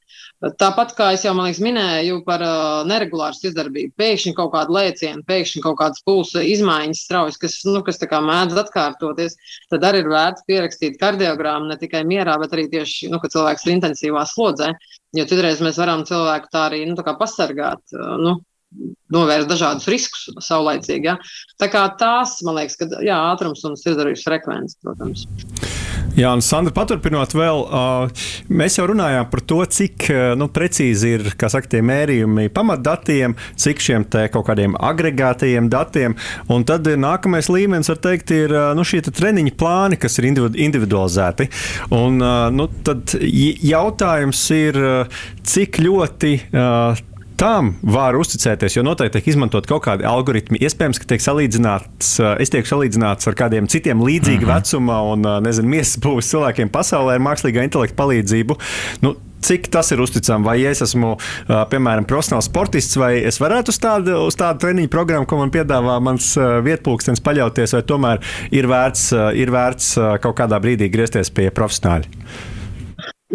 Tāpat 0.60 0.92
kā 0.98 1.06
es 1.14 1.22
jau 1.24 1.32
liekas, 1.36 1.60
minēju 1.62 2.18
par 2.26 2.42
uh, 2.44 2.82
neregulāru 2.88 3.38
izdarbību, 3.48 3.94
pēkšņi 4.00 4.32
kaut 4.36 4.50
kāda 4.52 4.74
lēciena, 4.76 5.22
pēkšņi 5.28 5.62
kaut 5.64 5.78
kādas 5.78 6.02
pulsa 6.04 6.42
izmaiņas 6.44 7.04
straujas, 7.06 7.38
kas, 7.40 7.54
nu, 7.64 7.80
kas 7.86 8.02
mēdz 8.02 8.58
atkārtoties, 8.64 9.38
tad 9.72 9.86
arī 9.88 10.02
ir 10.02 10.10
vērts 10.12 10.44
pierakstīt 10.48 10.98
kardiogrammu 11.00 11.70
ne 11.70 11.78
tikai 11.80 12.02
mierā, 12.08 12.36
bet 12.42 12.52
arī 12.52 12.66
tieši, 12.72 13.08
nu, 13.12 13.20
kad 13.22 13.32
cilvēks 13.32 13.64
ir 13.64 13.76
intensīvā 13.76 14.26
slodzē. 14.28 14.74
Jo 15.16 15.24
citreiz 15.30 15.62
mēs 15.64 15.78
varam 15.80 16.04
cilvēku 16.04 16.50
tā 16.52 16.66
arī 16.68 16.82
nu, 16.90 16.98
tā 16.98 17.16
pasargāt. 17.16 17.94
Nu, 17.94 18.40
novērst 19.14 19.50
dažādus 19.50 19.88
riskus 19.90 20.26
saulēcīgi. 20.42 21.10
Ja? 21.12 21.18
Tā 21.60 21.70
kā 21.72 21.84
tās, 22.00 22.40
man 22.46 22.58
liekas, 22.60 22.78
ka 22.80 22.88
jā, 23.04 23.18
ātrums 23.32 23.64
un 23.68 23.78
sirdsdarbības 23.78 24.26
frekvence, 24.26 24.78
protams. 24.82 25.26
Jā, 26.14 26.28
un 26.30 26.44
Sandra, 26.46 26.70
paturpinot 26.76 27.32
vēl, 27.34 27.64
mēs 28.54 28.76
jau 28.78 28.84
runājām 28.86 29.26
par 29.32 29.40
to, 29.50 29.56
cik 29.66 30.06
nu, 30.38 30.46
precīzi 30.54 31.14
ir 31.16 31.24
saka, 31.34 31.66
tie 31.72 31.80
mērījumi 31.82 32.52
pamatdatiem, 32.54 33.34
cik 33.58 33.82
šiem 33.82 34.04
kaut 34.30 34.46
kādiem 34.46 34.76
agregātajiem 34.78 35.66
datiem. 35.72 36.14
Un 36.54 36.66
tad 36.68 36.86
nākamais 36.86 37.50
līmenis, 37.50 37.90
var 37.90 37.98
teikt, 38.04 38.30
ir 38.30 38.54
nu, 38.78 38.84
šie 38.86 39.02
treniņu 39.08 39.56
plāni, 39.58 39.98
kas 39.98 40.20
ir 40.20 40.28
individualizēti. 40.30 41.48
Un, 41.98 42.22
nu, 42.54 42.68
tad 42.86 43.16
jautājums 43.24 44.44
ir, 44.54 44.78
cik 45.42 45.82
ļoti 45.82 46.36
tam 47.40 47.74
var 47.82 48.16
uzticēties, 48.18 48.76
jo 48.76 48.84
noteikti 48.86 49.18
tiek 49.18 49.32
izmantot 49.34 49.66
kaut 49.68 49.84
kādi 49.86 50.06
algoritmi. 50.08 50.60
Iespējams, 50.64 51.00
ka 51.00 51.08
tiek 51.12 51.22
salīdzināts, 51.24 52.14
eh, 52.22 52.32
es 52.44 52.52
tiek 52.54 52.66
salīdzināts 52.68 53.28
ar 53.30 53.38
kādiem 53.38 53.68
citiem 53.70 54.02
līdzīga 54.04 54.44
mm 54.44 54.50
-hmm. 54.50 54.54
vecuma 54.54 55.02
un 55.12 55.26
eh, 55.26 55.40
nezinu, 55.48 55.68
miesas 55.68 55.98
būvniecības 55.98 56.32
cilvēkiem 56.32 56.72
pasaulē 56.74 57.18
ar 57.18 57.24
mākslīgā 57.26 57.64
intelekta 57.64 57.96
palīdzību. 58.02 58.58
Nu, 59.02 59.14
cik 59.44 59.68
tas 59.68 59.90
ir 59.92 60.00
uzticami. 60.00 60.44
Vai 60.44 60.64
es 60.64 60.80
esmu, 60.82 61.16
eh, 61.18 61.54
piemēram, 61.70 62.06
profesionāls 62.06 62.48
sportists, 62.48 62.96
vai 62.96 63.18
es 63.24 63.40
varētu 63.40 63.68
uz 63.68 63.78
tādu, 63.78 64.26
uz 64.26 64.36
tādu 64.36 64.58
treniņu 64.58 64.88
programmu, 64.88 65.26
ko 65.26 65.36
man 65.36 65.50
piedāvā 65.50 66.00
mans 66.00 66.36
vietpūkstens, 66.38 67.20
paļauties, 67.20 67.72
vai 67.72 67.82
tomēr 67.82 68.18
ir 68.50 68.66
vērts, 68.66 69.12
ir 69.34 69.50
vērts 69.50 70.20
kaut 70.20 70.36
kādā 70.36 70.60
brīdī 70.60 70.90
griezties 70.90 71.30
pie 71.30 71.50
profesionāļa? 71.50 72.04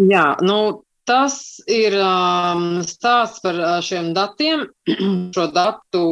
Jā, 0.00 0.36
nu, 0.40 0.82
Tas 1.10 1.58
ir 1.66 1.96
um, 1.98 2.84
stāsts 2.86 3.42
par 3.42 3.56
uh, 3.58 3.78
šiem 3.82 4.12
datiem, 4.14 4.68
šo 5.34 5.48
datu 5.50 6.04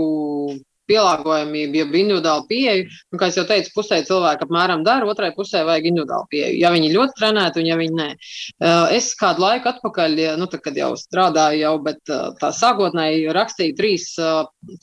pielāgojamību, 0.89 1.77
jeb 1.79 1.95
individuālu 2.01 2.47
pieeju. 2.49 2.87
Un, 3.13 3.21
kā 3.21 3.29
jau 3.31 3.45
teicu, 3.47 3.71
pusē 3.77 4.01
cilvēku 4.09 4.49
apmēram 4.49 4.83
dara, 4.87 5.07
otrai 5.07 5.31
pusē 5.37 5.63
vajag 5.69 5.91
individuālu 5.93 6.27
pieeju. 6.33 6.57
Ja 6.59 6.73
viņi 6.75 6.91
ļoti 6.97 7.17
trenēti, 7.21 7.63
un 7.63 7.69
ja 7.69 7.79
viņi 7.79 7.99
nē. 8.01 8.09
Uh, 8.57 8.97
es 8.97 9.13
kādu 9.21 9.45
laiku 9.45 9.71
atpakaļ, 9.71 10.19
nu, 10.41 10.49
tad, 10.51 10.65
kad 10.65 10.81
jau 10.81 10.91
strādāju, 10.99 11.63
jau, 11.63 11.75
bet 11.85 12.15
uh, 12.15 12.31
tā 12.41 12.51
sākotnēji 12.57 13.29
rakstīju 13.39 13.79
trīs 13.79 14.09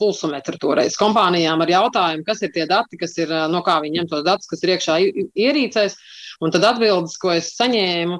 pulsometru 0.00 0.62
toreiz 0.62 0.96
kompānijām 1.00 1.66
ar 1.66 1.74
jautājumu, 1.76 2.24
kas 2.24 2.40
ir 2.46 2.54
tie 2.56 2.64
dati, 2.70 2.96
kas 3.02 3.18
ir, 3.20 3.34
no 3.52 3.60
kā 3.66 3.82
viņi 3.84 4.00
ņem 4.00 4.14
tos 4.14 4.24
datus, 4.24 4.48
kas 4.48 4.64
ir 4.64 4.78
iekšā 4.78 5.02
ierīcēs. 5.34 6.00
Un 6.44 6.52
tad 6.52 6.64
atbildes, 6.68 7.16
ko 7.20 7.32
es 7.32 7.52
saņēmu, 7.56 8.18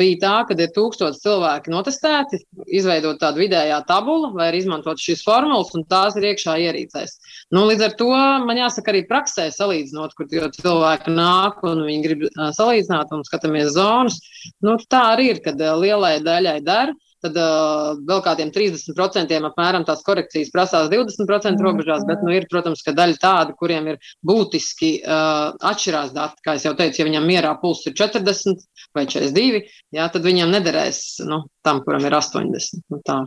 bija 0.00 0.18
tā, 0.24 0.34
ka 0.48 0.56
ir 0.58 0.72
tūkstoši 0.76 1.22
cilvēki 1.22 1.72
notestēti, 1.72 2.42
izveidot 2.68 3.20
tādu 3.22 3.44
vidējā 3.44 3.80
tabulu, 3.88 4.32
vai 4.36 4.50
izmantot 4.58 5.00
šīs 5.00 5.24
formulas, 5.24 5.72
un 5.76 5.86
tās 5.88 6.18
ir 6.20 6.28
iekšā 6.32 6.58
ierīcēs. 6.66 7.16
Nu, 7.56 7.64
līdz 7.70 7.86
ar 7.88 7.96
to 8.00 8.10
man 8.46 8.60
jāsaka 8.60 8.92
arī 8.92 9.04
praksē 9.08 9.48
salīdzinot, 9.54 10.16
kur 10.18 10.28
cilvēki 10.30 11.14
nāk 11.16 11.64
un 11.66 11.84
viņi 11.88 12.06
grib 12.06 12.26
salīdzināt 12.56 13.14
un 13.16 13.24
skatāmies 13.28 13.72
zonas. 13.76 14.20
Nu, 14.64 14.76
tā 14.90 15.06
arī 15.14 15.32
ir, 15.34 15.44
kad 15.44 15.60
lielai 15.60 16.18
daļai 16.24 16.58
dara 16.66 16.96
tad 17.24 17.36
uh, 17.38 18.00
vēl 18.08 18.22
kādiem 18.24 18.52
30% 18.54 19.38
apmēram 19.50 19.86
tās 19.88 20.04
korekcijas 20.06 20.52
prasās 20.54 20.90
20% 20.92 21.64
robežās, 21.64 22.06
bet 22.08 22.24
nu, 22.26 22.32
ir, 22.36 22.48
protams, 22.50 22.84
ka 22.86 22.94
daļa 22.96 23.20
tāda, 23.22 23.56
kuriem 23.58 23.92
ir 23.92 24.00
būtiski 24.26 24.92
uh, 25.00 25.52
atšķirās 25.72 26.14
dati. 26.16 26.40
Kā 26.46 26.56
jau 26.60 26.74
teicu, 26.78 27.02
ja 27.02 27.08
viņam 27.08 27.28
mierā 27.28 27.54
pulss 27.62 27.88
ir 27.90 27.96
40 27.98 28.64
vai 28.96 29.06
42, 29.06 29.64
jā, 29.96 30.08
tad 30.12 30.26
viņam 30.26 30.54
nederēs 30.56 31.02
nu, 31.28 31.44
tam, 31.66 31.84
kuram 31.86 32.06
ir 32.08 32.16
80. 32.16 32.84
Nu, 32.90 33.02
tā. 33.06 33.22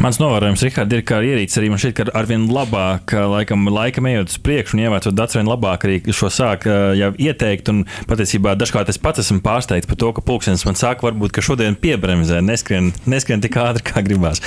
Mans 0.00 0.16
novērojums, 0.16 0.62
Rihard, 0.64 0.92
ir, 0.96 1.02
ka 1.04 1.18
ierīce 1.20 1.58
arī 1.60 1.68
man 1.68 1.80
šķiet, 1.82 1.94
ka 1.98 2.04
arvien 2.16 2.46
labāk, 2.48 3.12
laikam, 3.28 3.66
laikam 3.68 4.06
ejot 4.08 4.30
uz 4.32 4.38
priekšu 4.40 4.78
un 4.78 4.80
ievācot 4.86 5.12
datus, 5.12 5.36
arvien 5.36 5.50
labāk 5.50 5.84
arī 5.84 5.98
šo 6.16 6.30
sāk 6.32 6.64
jau 6.96 7.10
ieteikt. 7.20 7.68
Un 7.68 7.82
patiesībā 8.08 8.54
dažkārt 8.56 8.88
es 8.88 9.00
pats 9.02 9.20
esmu 9.20 9.42
pārsteigts 9.44 9.90
par 9.90 10.00
to, 10.00 10.14
ka 10.16 10.24
pulkstenis 10.24 10.64
man 10.64 10.80
saka, 10.80 11.04
varbūt, 11.04 11.34
ka 11.36 11.44
šodien 11.44 11.76
piebremzē, 11.76 12.40
neskrien, 12.40 12.94
neskrien 13.04 13.44
tik 13.44 13.60
ātri, 13.60 13.84
kā 13.92 14.00
gribās. 14.06 14.40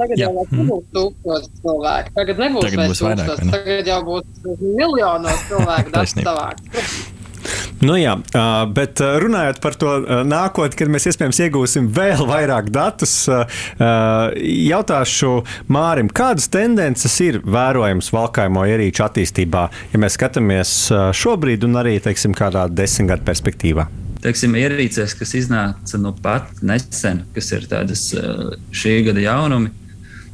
Tagad 0.00 0.16
jau 0.16 0.32
mm. 0.32 0.58
nebūs 0.62 0.84
tūkstoši 0.96 1.54
cilvēku. 1.60 2.16
Tagad 2.16 2.44
nebūs 2.46 2.68
tagad 2.70 2.84
vairs 2.86 3.04
tūkstoši, 3.04 3.52
tagad 3.52 3.92
jau 3.92 4.02
būs 4.08 4.44
miljonos 4.64 5.48
cilvēku 5.52 5.92
datu 5.98 6.24
savākt. 6.24 7.18
Nu 7.80 7.96
jā, 7.96 8.16
bet 8.74 9.00
runājot 9.00 9.60
par 9.64 9.76
to 9.80 9.94
nākotni, 10.28 10.76
kad 10.76 10.92
mēs 10.92 11.08
iespējams 11.10 11.40
iegūsim 11.46 11.88
vēl 11.96 12.26
vairāk 12.28 12.68
datus, 12.74 13.14
jautāšu 13.80 15.32
Mārim, 15.72 16.10
kādas 16.12 16.50
tendences 16.52 17.16
ir 17.24 17.40
vērojamas 17.44 18.12
valkājamo 18.14 18.66
ierīču 18.68 19.06
attīstībā, 19.06 19.64
ja 19.94 20.02
mēs 20.02 20.18
skatāmies 20.18 20.76
šobrīd 21.16 21.64
un 21.68 21.80
arī, 21.80 21.96
teiksim, 22.04 22.36
kādā 22.36 22.66
desmitgadu 22.68 23.26
perspektīvā? 23.28 23.88
Teiksim, 24.20 24.52
ierīcēs, 24.60 25.14
kas 25.16 25.30
iznāca 25.38 26.00
nu 26.00 26.12
pat 26.12 26.60
nesen, 26.60 27.24
kas 27.32 27.48
ir 27.56 27.64
tādas 27.70 28.10
šī 28.76 28.98
gada 29.08 29.24
jaunumi, 29.24 29.72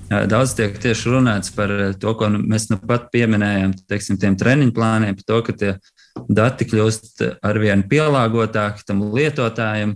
Daudz 0.06 0.52
tiek 0.54 0.76
tieši 0.78 1.10
runāts 1.10 1.50
par 1.54 1.72
to, 1.98 2.12
ko 2.14 2.28
mēs 2.30 2.68
nu 2.70 2.78
pat 2.78 3.08
pieminējām, 3.10 3.72
teiksim, 3.90 4.18
tiem 4.22 4.36
treniņu 4.38 4.74
plāniem, 4.76 5.16
par 5.18 5.26
to, 5.26 5.38
ka 5.48 5.54
tie 5.58 5.70
dati 6.28 6.66
kļūst 6.68 7.22
arvien 7.44 7.84
pielāgotāki 7.88 8.86
tam 8.88 9.06
lietotājam. 9.14 9.94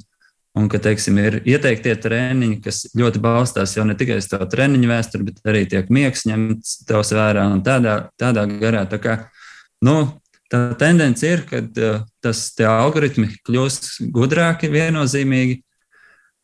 Un 0.59 0.67
ka, 0.67 0.81
teiksim, 0.83 1.15
ir 1.23 1.37
ieteiktie 1.47 1.93
treniņi, 2.03 2.57
kas 2.65 2.83
ļoti 2.99 3.21
balstās 3.23 3.77
jau 3.77 3.85
ne 3.87 3.95
tikai 3.95 4.17
uz 4.19 4.27
to 4.27 4.41
treniņu 4.51 4.89
vēsturi, 4.91 5.29
bet 5.29 5.45
arī 5.47 5.61
tiek 5.71 5.93
miegs 5.95 6.25
ņemts 6.27 6.81
tavs 6.89 7.13
vērā 7.15 7.45
un 7.53 7.63
tādā, 7.63 7.95
tādā 8.19 8.49
garā. 8.59 8.83
Tā, 8.91 8.99
kā, 8.99 9.15
nu, 9.87 9.95
tā 10.51 10.65
tendence 10.81 11.23
ir, 11.23 11.45
ka 11.47 11.63
tas 12.19 12.43
algoritmi 12.67 13.31
kļūst 13.47 14.11
gudrāki 14.11 14.73
viennozīmīgi, 14.75 15.61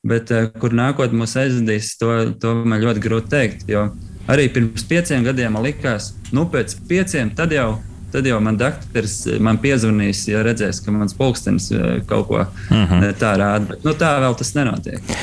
bet 0.06 0.30
kur 0.62 0.78
nākotnē 0.78 1.24
mūs 1.24 1.34
aizvedīs, 1.42 1.96
to, 1.98 2.12
to 2.38 2.54
man 2.62 2.86
ļoti 2.86 3.02
grūti 3.02 3.26
pateikt. 3.32 3.66
Jo 3.66 3.88
arī 4.30 4.48
pirms 4.52 4.86
pieciem 4.86 5.26
gadiem 5.26 5.54
man 5.58 5.66
likās, 5.66 6.12
nu, 6.34 6.46
pēc 6.50 6.78
pieciem 6.88 7.34
tad 7.36 7.54
jau 7.54 7.76
tad 8.16 8.26
jau 8.26 8.38
man 8.40 8.56
dakteris 8.56 9.16
man 9.44 9.58
piezvanīs, 9.60 10.22
ja 10.30 10.40
redzēs, 10.46 10.80
ka 10.80 10.92
mans 10.94 11.12
pulkstenis 11.16 11.68
eh, 11.76 11.98
kaut 12.08 12.30
ko 12.30 12.38
uh 12.40 12.46
mhm. 12.70 13.02
-huh. 13.02 13.18
tā 13.20 13.34
rāda. 13.36 13.74
Bet 13.74 13.84
nu, 13.84 13.92
tā 13.92 14.14
vēl 14.24 14.38
tas 14.38 14.54
nenotiek. 14.56 15.18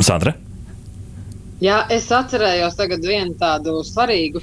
Sandra? 0.00 0.34
Jā, 1.62 1.84
es 1.94 2.08
atcerējos 2.10 2.74
vienu 3.06 3.36
tādu 3.38 3.84
svarīgu 3.86 4.40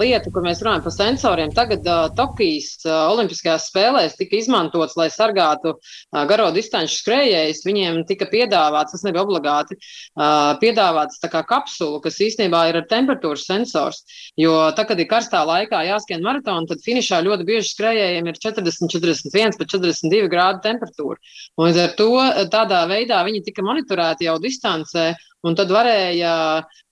lietu, 0.00 0.30
kur 0.32 0.44
mēs 0.44 0.60
runājam 0.62 0.82
par 0.84 0.94
sensoriem. 0.94 1.52
Tagad 1.54 1.86
uh, 1.88 2.06
Tokijas 2.16 2.84
uh, 2.86 2.92
Olimpiskajās 3.12 3.68
spēlēs 3.70 4.16
tika 4.18 4.38
izmantots, 4.38 4.96
lai 4.98 5.08
sargātu 5.12 5.74
uh, 5.74 6.22
garo 6.30 6.50
distanču 6.54 6.98
skrejējus. 6.98 7.62
Viņiem 7.66 8.02
tika 8.08 8.28
piedāvāts, 8.30 8.94
tas 8.94 9.04
nebija 9.06 9.24
obligāti, 9.24 9.78
uh, 9.78 10.52
piedāvāts 10.62 11.22
tā 11.22 11.30
kā 11.32 11.44
kapsula, 11.48 12.00
kas 12.04 12.20
īstenībā 12.22 12.64
ir 12.70 12.80
ar 12.82 12.86
temperatūras 12.90 13.46
sensors. 13.48 14.02
Jo 14.40 14.70
tā, 14.76 14.86
kad 14.88 15.00
ir 15.00 15.10
karstā 15.10 15.42
laikā 15.48 15.82
jāskrien 15.88 16.24
maratonu, 16.24 16.68
tad 16.70 16.84
finišā 16.84 17.22
ļoti 17.26 17.48
bieži 17.48 17.72
skrejējiem 17.72 18.30
ir 18.30 18.40
40, 18.42 18.92
41, 18.96 19.58
pat 19.58 19.74
42 19.76 20.30
grādu 20.32 20.62
temperatūra. 20.68 21.20
Un 21.58 21.68
līdz 21.68 21.82
ar 21.86 21.98
to 21.98 22.10
tādā 22.52 22.84
veidā 22.90 23.22
viņi 23.26 23.44
tika 23.48 23.64
monitorēti 23.66 24.28
jau 24.28 24.38
distancē. 24.42 25.12
Un 25.42 25.56
tad 25.58 25.72
varēja 25.74 26.32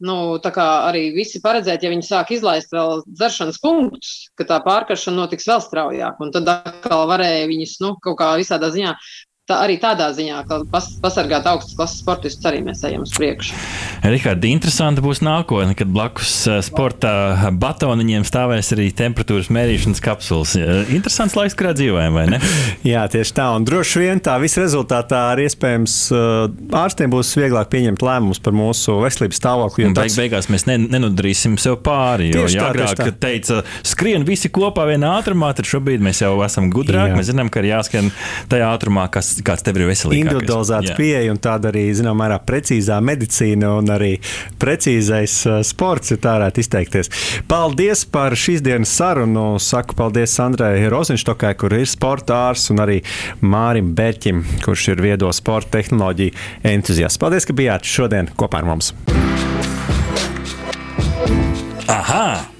nu, 0.07 0.17
arī 0.43 1.03
visi 1.15 1.39
paredzēt, 1.43 1.85
ja 1.85 1.93
viņi 1.93 2.07
sāk 2.07 2.33
izlaist 2.35 2.73
vēl 2.75 3.05
dzeršanas 3.07 3.61
punktus, 3.63 4.15
ka 4.35 4.47
tā 4.49 4.59
pārkaršana 4.65 5.23
notiks 5.23 5.47
vēl 5.47 5.63
straujāk. 5.63 6.19
Un 6.19 6.33
tad 6.35 6.51
atkal 6.51 7.07
varēja 7.11 7.47
viņus 7.51 7.77
nu, 7.85 7.95
kaut 8.03 8.19
kā 8.19 8.33
visādā 8.41 8.73
ziņā 8.75 8.97
tā, 9.51 9.59
arī 9.65 9.77
tādā 9.83 10.11
ziņā, 10.15 10.43
ka 10.49 10.61
pas, 10.71 10.87
pasargāt 11.03 11.49
augstas 11.51 11.77
klases 11.79 12.03
sportistus 12.05 12.49
arī 12.49 12.63
mēs 12.67 12.83
ejam 12.87 13.05
uz 13.05 13.13
priekšu. 13.17 13.57
Rikārdi, 14.07 14.53
interesanti 14.55 15.03
būs 15.05 15.23
nākotne, 15.27 15.75
kad 15.79 15.91
blakus 15.93 16.35
eh, 16.49 16.61
sporta 16.65 17.51
batoniņiem 17.61 18.25
stāvēs 18.29 18.73
arī 18.77 18.89
temperatūras 18.97 19.51
mērīšanas 19.53 20.03
kapsulas. 20.05 20.55
Interesants 20.93 21.37
laiks, 21.39 21.57
kurā 21.59 21.75
dzīvojam, 21.77 22.17
vai 22.17 22.27
ne? 22.35 22.41
Jā, 22.93 23.05
tieši 23.11 23.35
tā. 23.37 23.51
Un 23.57 23.67
droši 23.69 24.05
vien 24.05 24.23
tā 24.25 24.37
visa 24.43 24.63
rezultātā 24.63 25.27
arī 25.35 25.49
iespējams 25.51 25.97
eh, 26.15 26.31
ārstiem 26.81 27.13
būs 27.13 27.35
vieglāk 27.41 27.71
pieņemt 27.73 28.05
lēmumus 28.07 28.43
par 28.45 28.57
mūsu 28.57 29.01
veselības 29.03 29.41
stāvokli. 29.43 29.89
Beig, 29.91 29.99
tāds... 29.99 30.19
Beigās 30.21 30.51
mēs 30.53 30.67
ne, 30.71 30.79
nenudrīsim 30.87 31.59
sev 31.61 31.81
pāri. 31.85 32.31
Jo 32.31 32.47
tieši 32.47 32.63
agrāk 32.65 32.97
tā, 33.01 33.11
teica, 33.27 33.61
skrien 33.87 34.25
visi 34.29 34.51
kopā 34.53 34.87
vienā 34.91 35.13
ātrumā, 35.19 35.53
tad 35.57 35.69
šobrīd 35.69 36.03
mēs 36.05 36.23
jau 36.25 36.37
esam 36.47 36.71
gudrāki. 36.73 37.19
Mēs 37.19 37.31
zinām, 37.33 37.51
ka 37.53 37.63
ir 37.63 37.73
jāskrien 37.73 38.11
tajā 38.51 38.71
ātrumā, 38.75 39.07
kas 39.13 39.40
kāds 39.47 39.65
tev 39.67 39.81
ir 39.81 39.89
veselīgs. 39.91 40.25
Individualizēta 40.27 40.97
pieeja 40.99 41.33
un 41.33 41.41
tāda 41.43 41.71
arī, 41.73 41.87
zināmā 41.97 42.25
mērā, 42.25 42.41
precīzā 42.47 42.99
medicīna 43.05 43.73
un 43.81 43.91
arī 43.95 44.13
precīzais 44.61 45.37
uh, 45.49 45.61
sports, 45.67 46.13
ja 46.15 46.21
tā 46.21 46.37
varētu 46.39 46.65
izteikties. 46.65 47.13
Paldies 47.51 48.05
par 48.11 48.37
šīs 48.39 48.65
dienas 48.67 48.93
sarunu. 48.97 49.49
Saku 49.61 49.97
paldies 49.99 50.35
Sandrai 50.37 50.89
Rozenštokai, 50.93 51.55
kur 51.61 51.75
ir 51.77 51.89
sporta 51.91 52.47
ārsts, 52.51 52.73
un 52.75 52.85
arī 52.85 53.01
Mārim 53.41 53.95
Berķim, 53.97 54.45
kurš 54.65 54.91
ir 54.95 55.05
viedo 55.05 55.33
sporta 55.37 55.79
tehnoloģiju 55.79 56.37
entuziasts. 56.75 57.21
Paldies, 57.21 57.49
ka 57.49 57.57
bijāt 57.57 57.89
šodien 57.89 58.31
kopā 58.39 58.63
ar 58.63 58.71
mums! 58.71 58.95
Aha! 61.91 62.60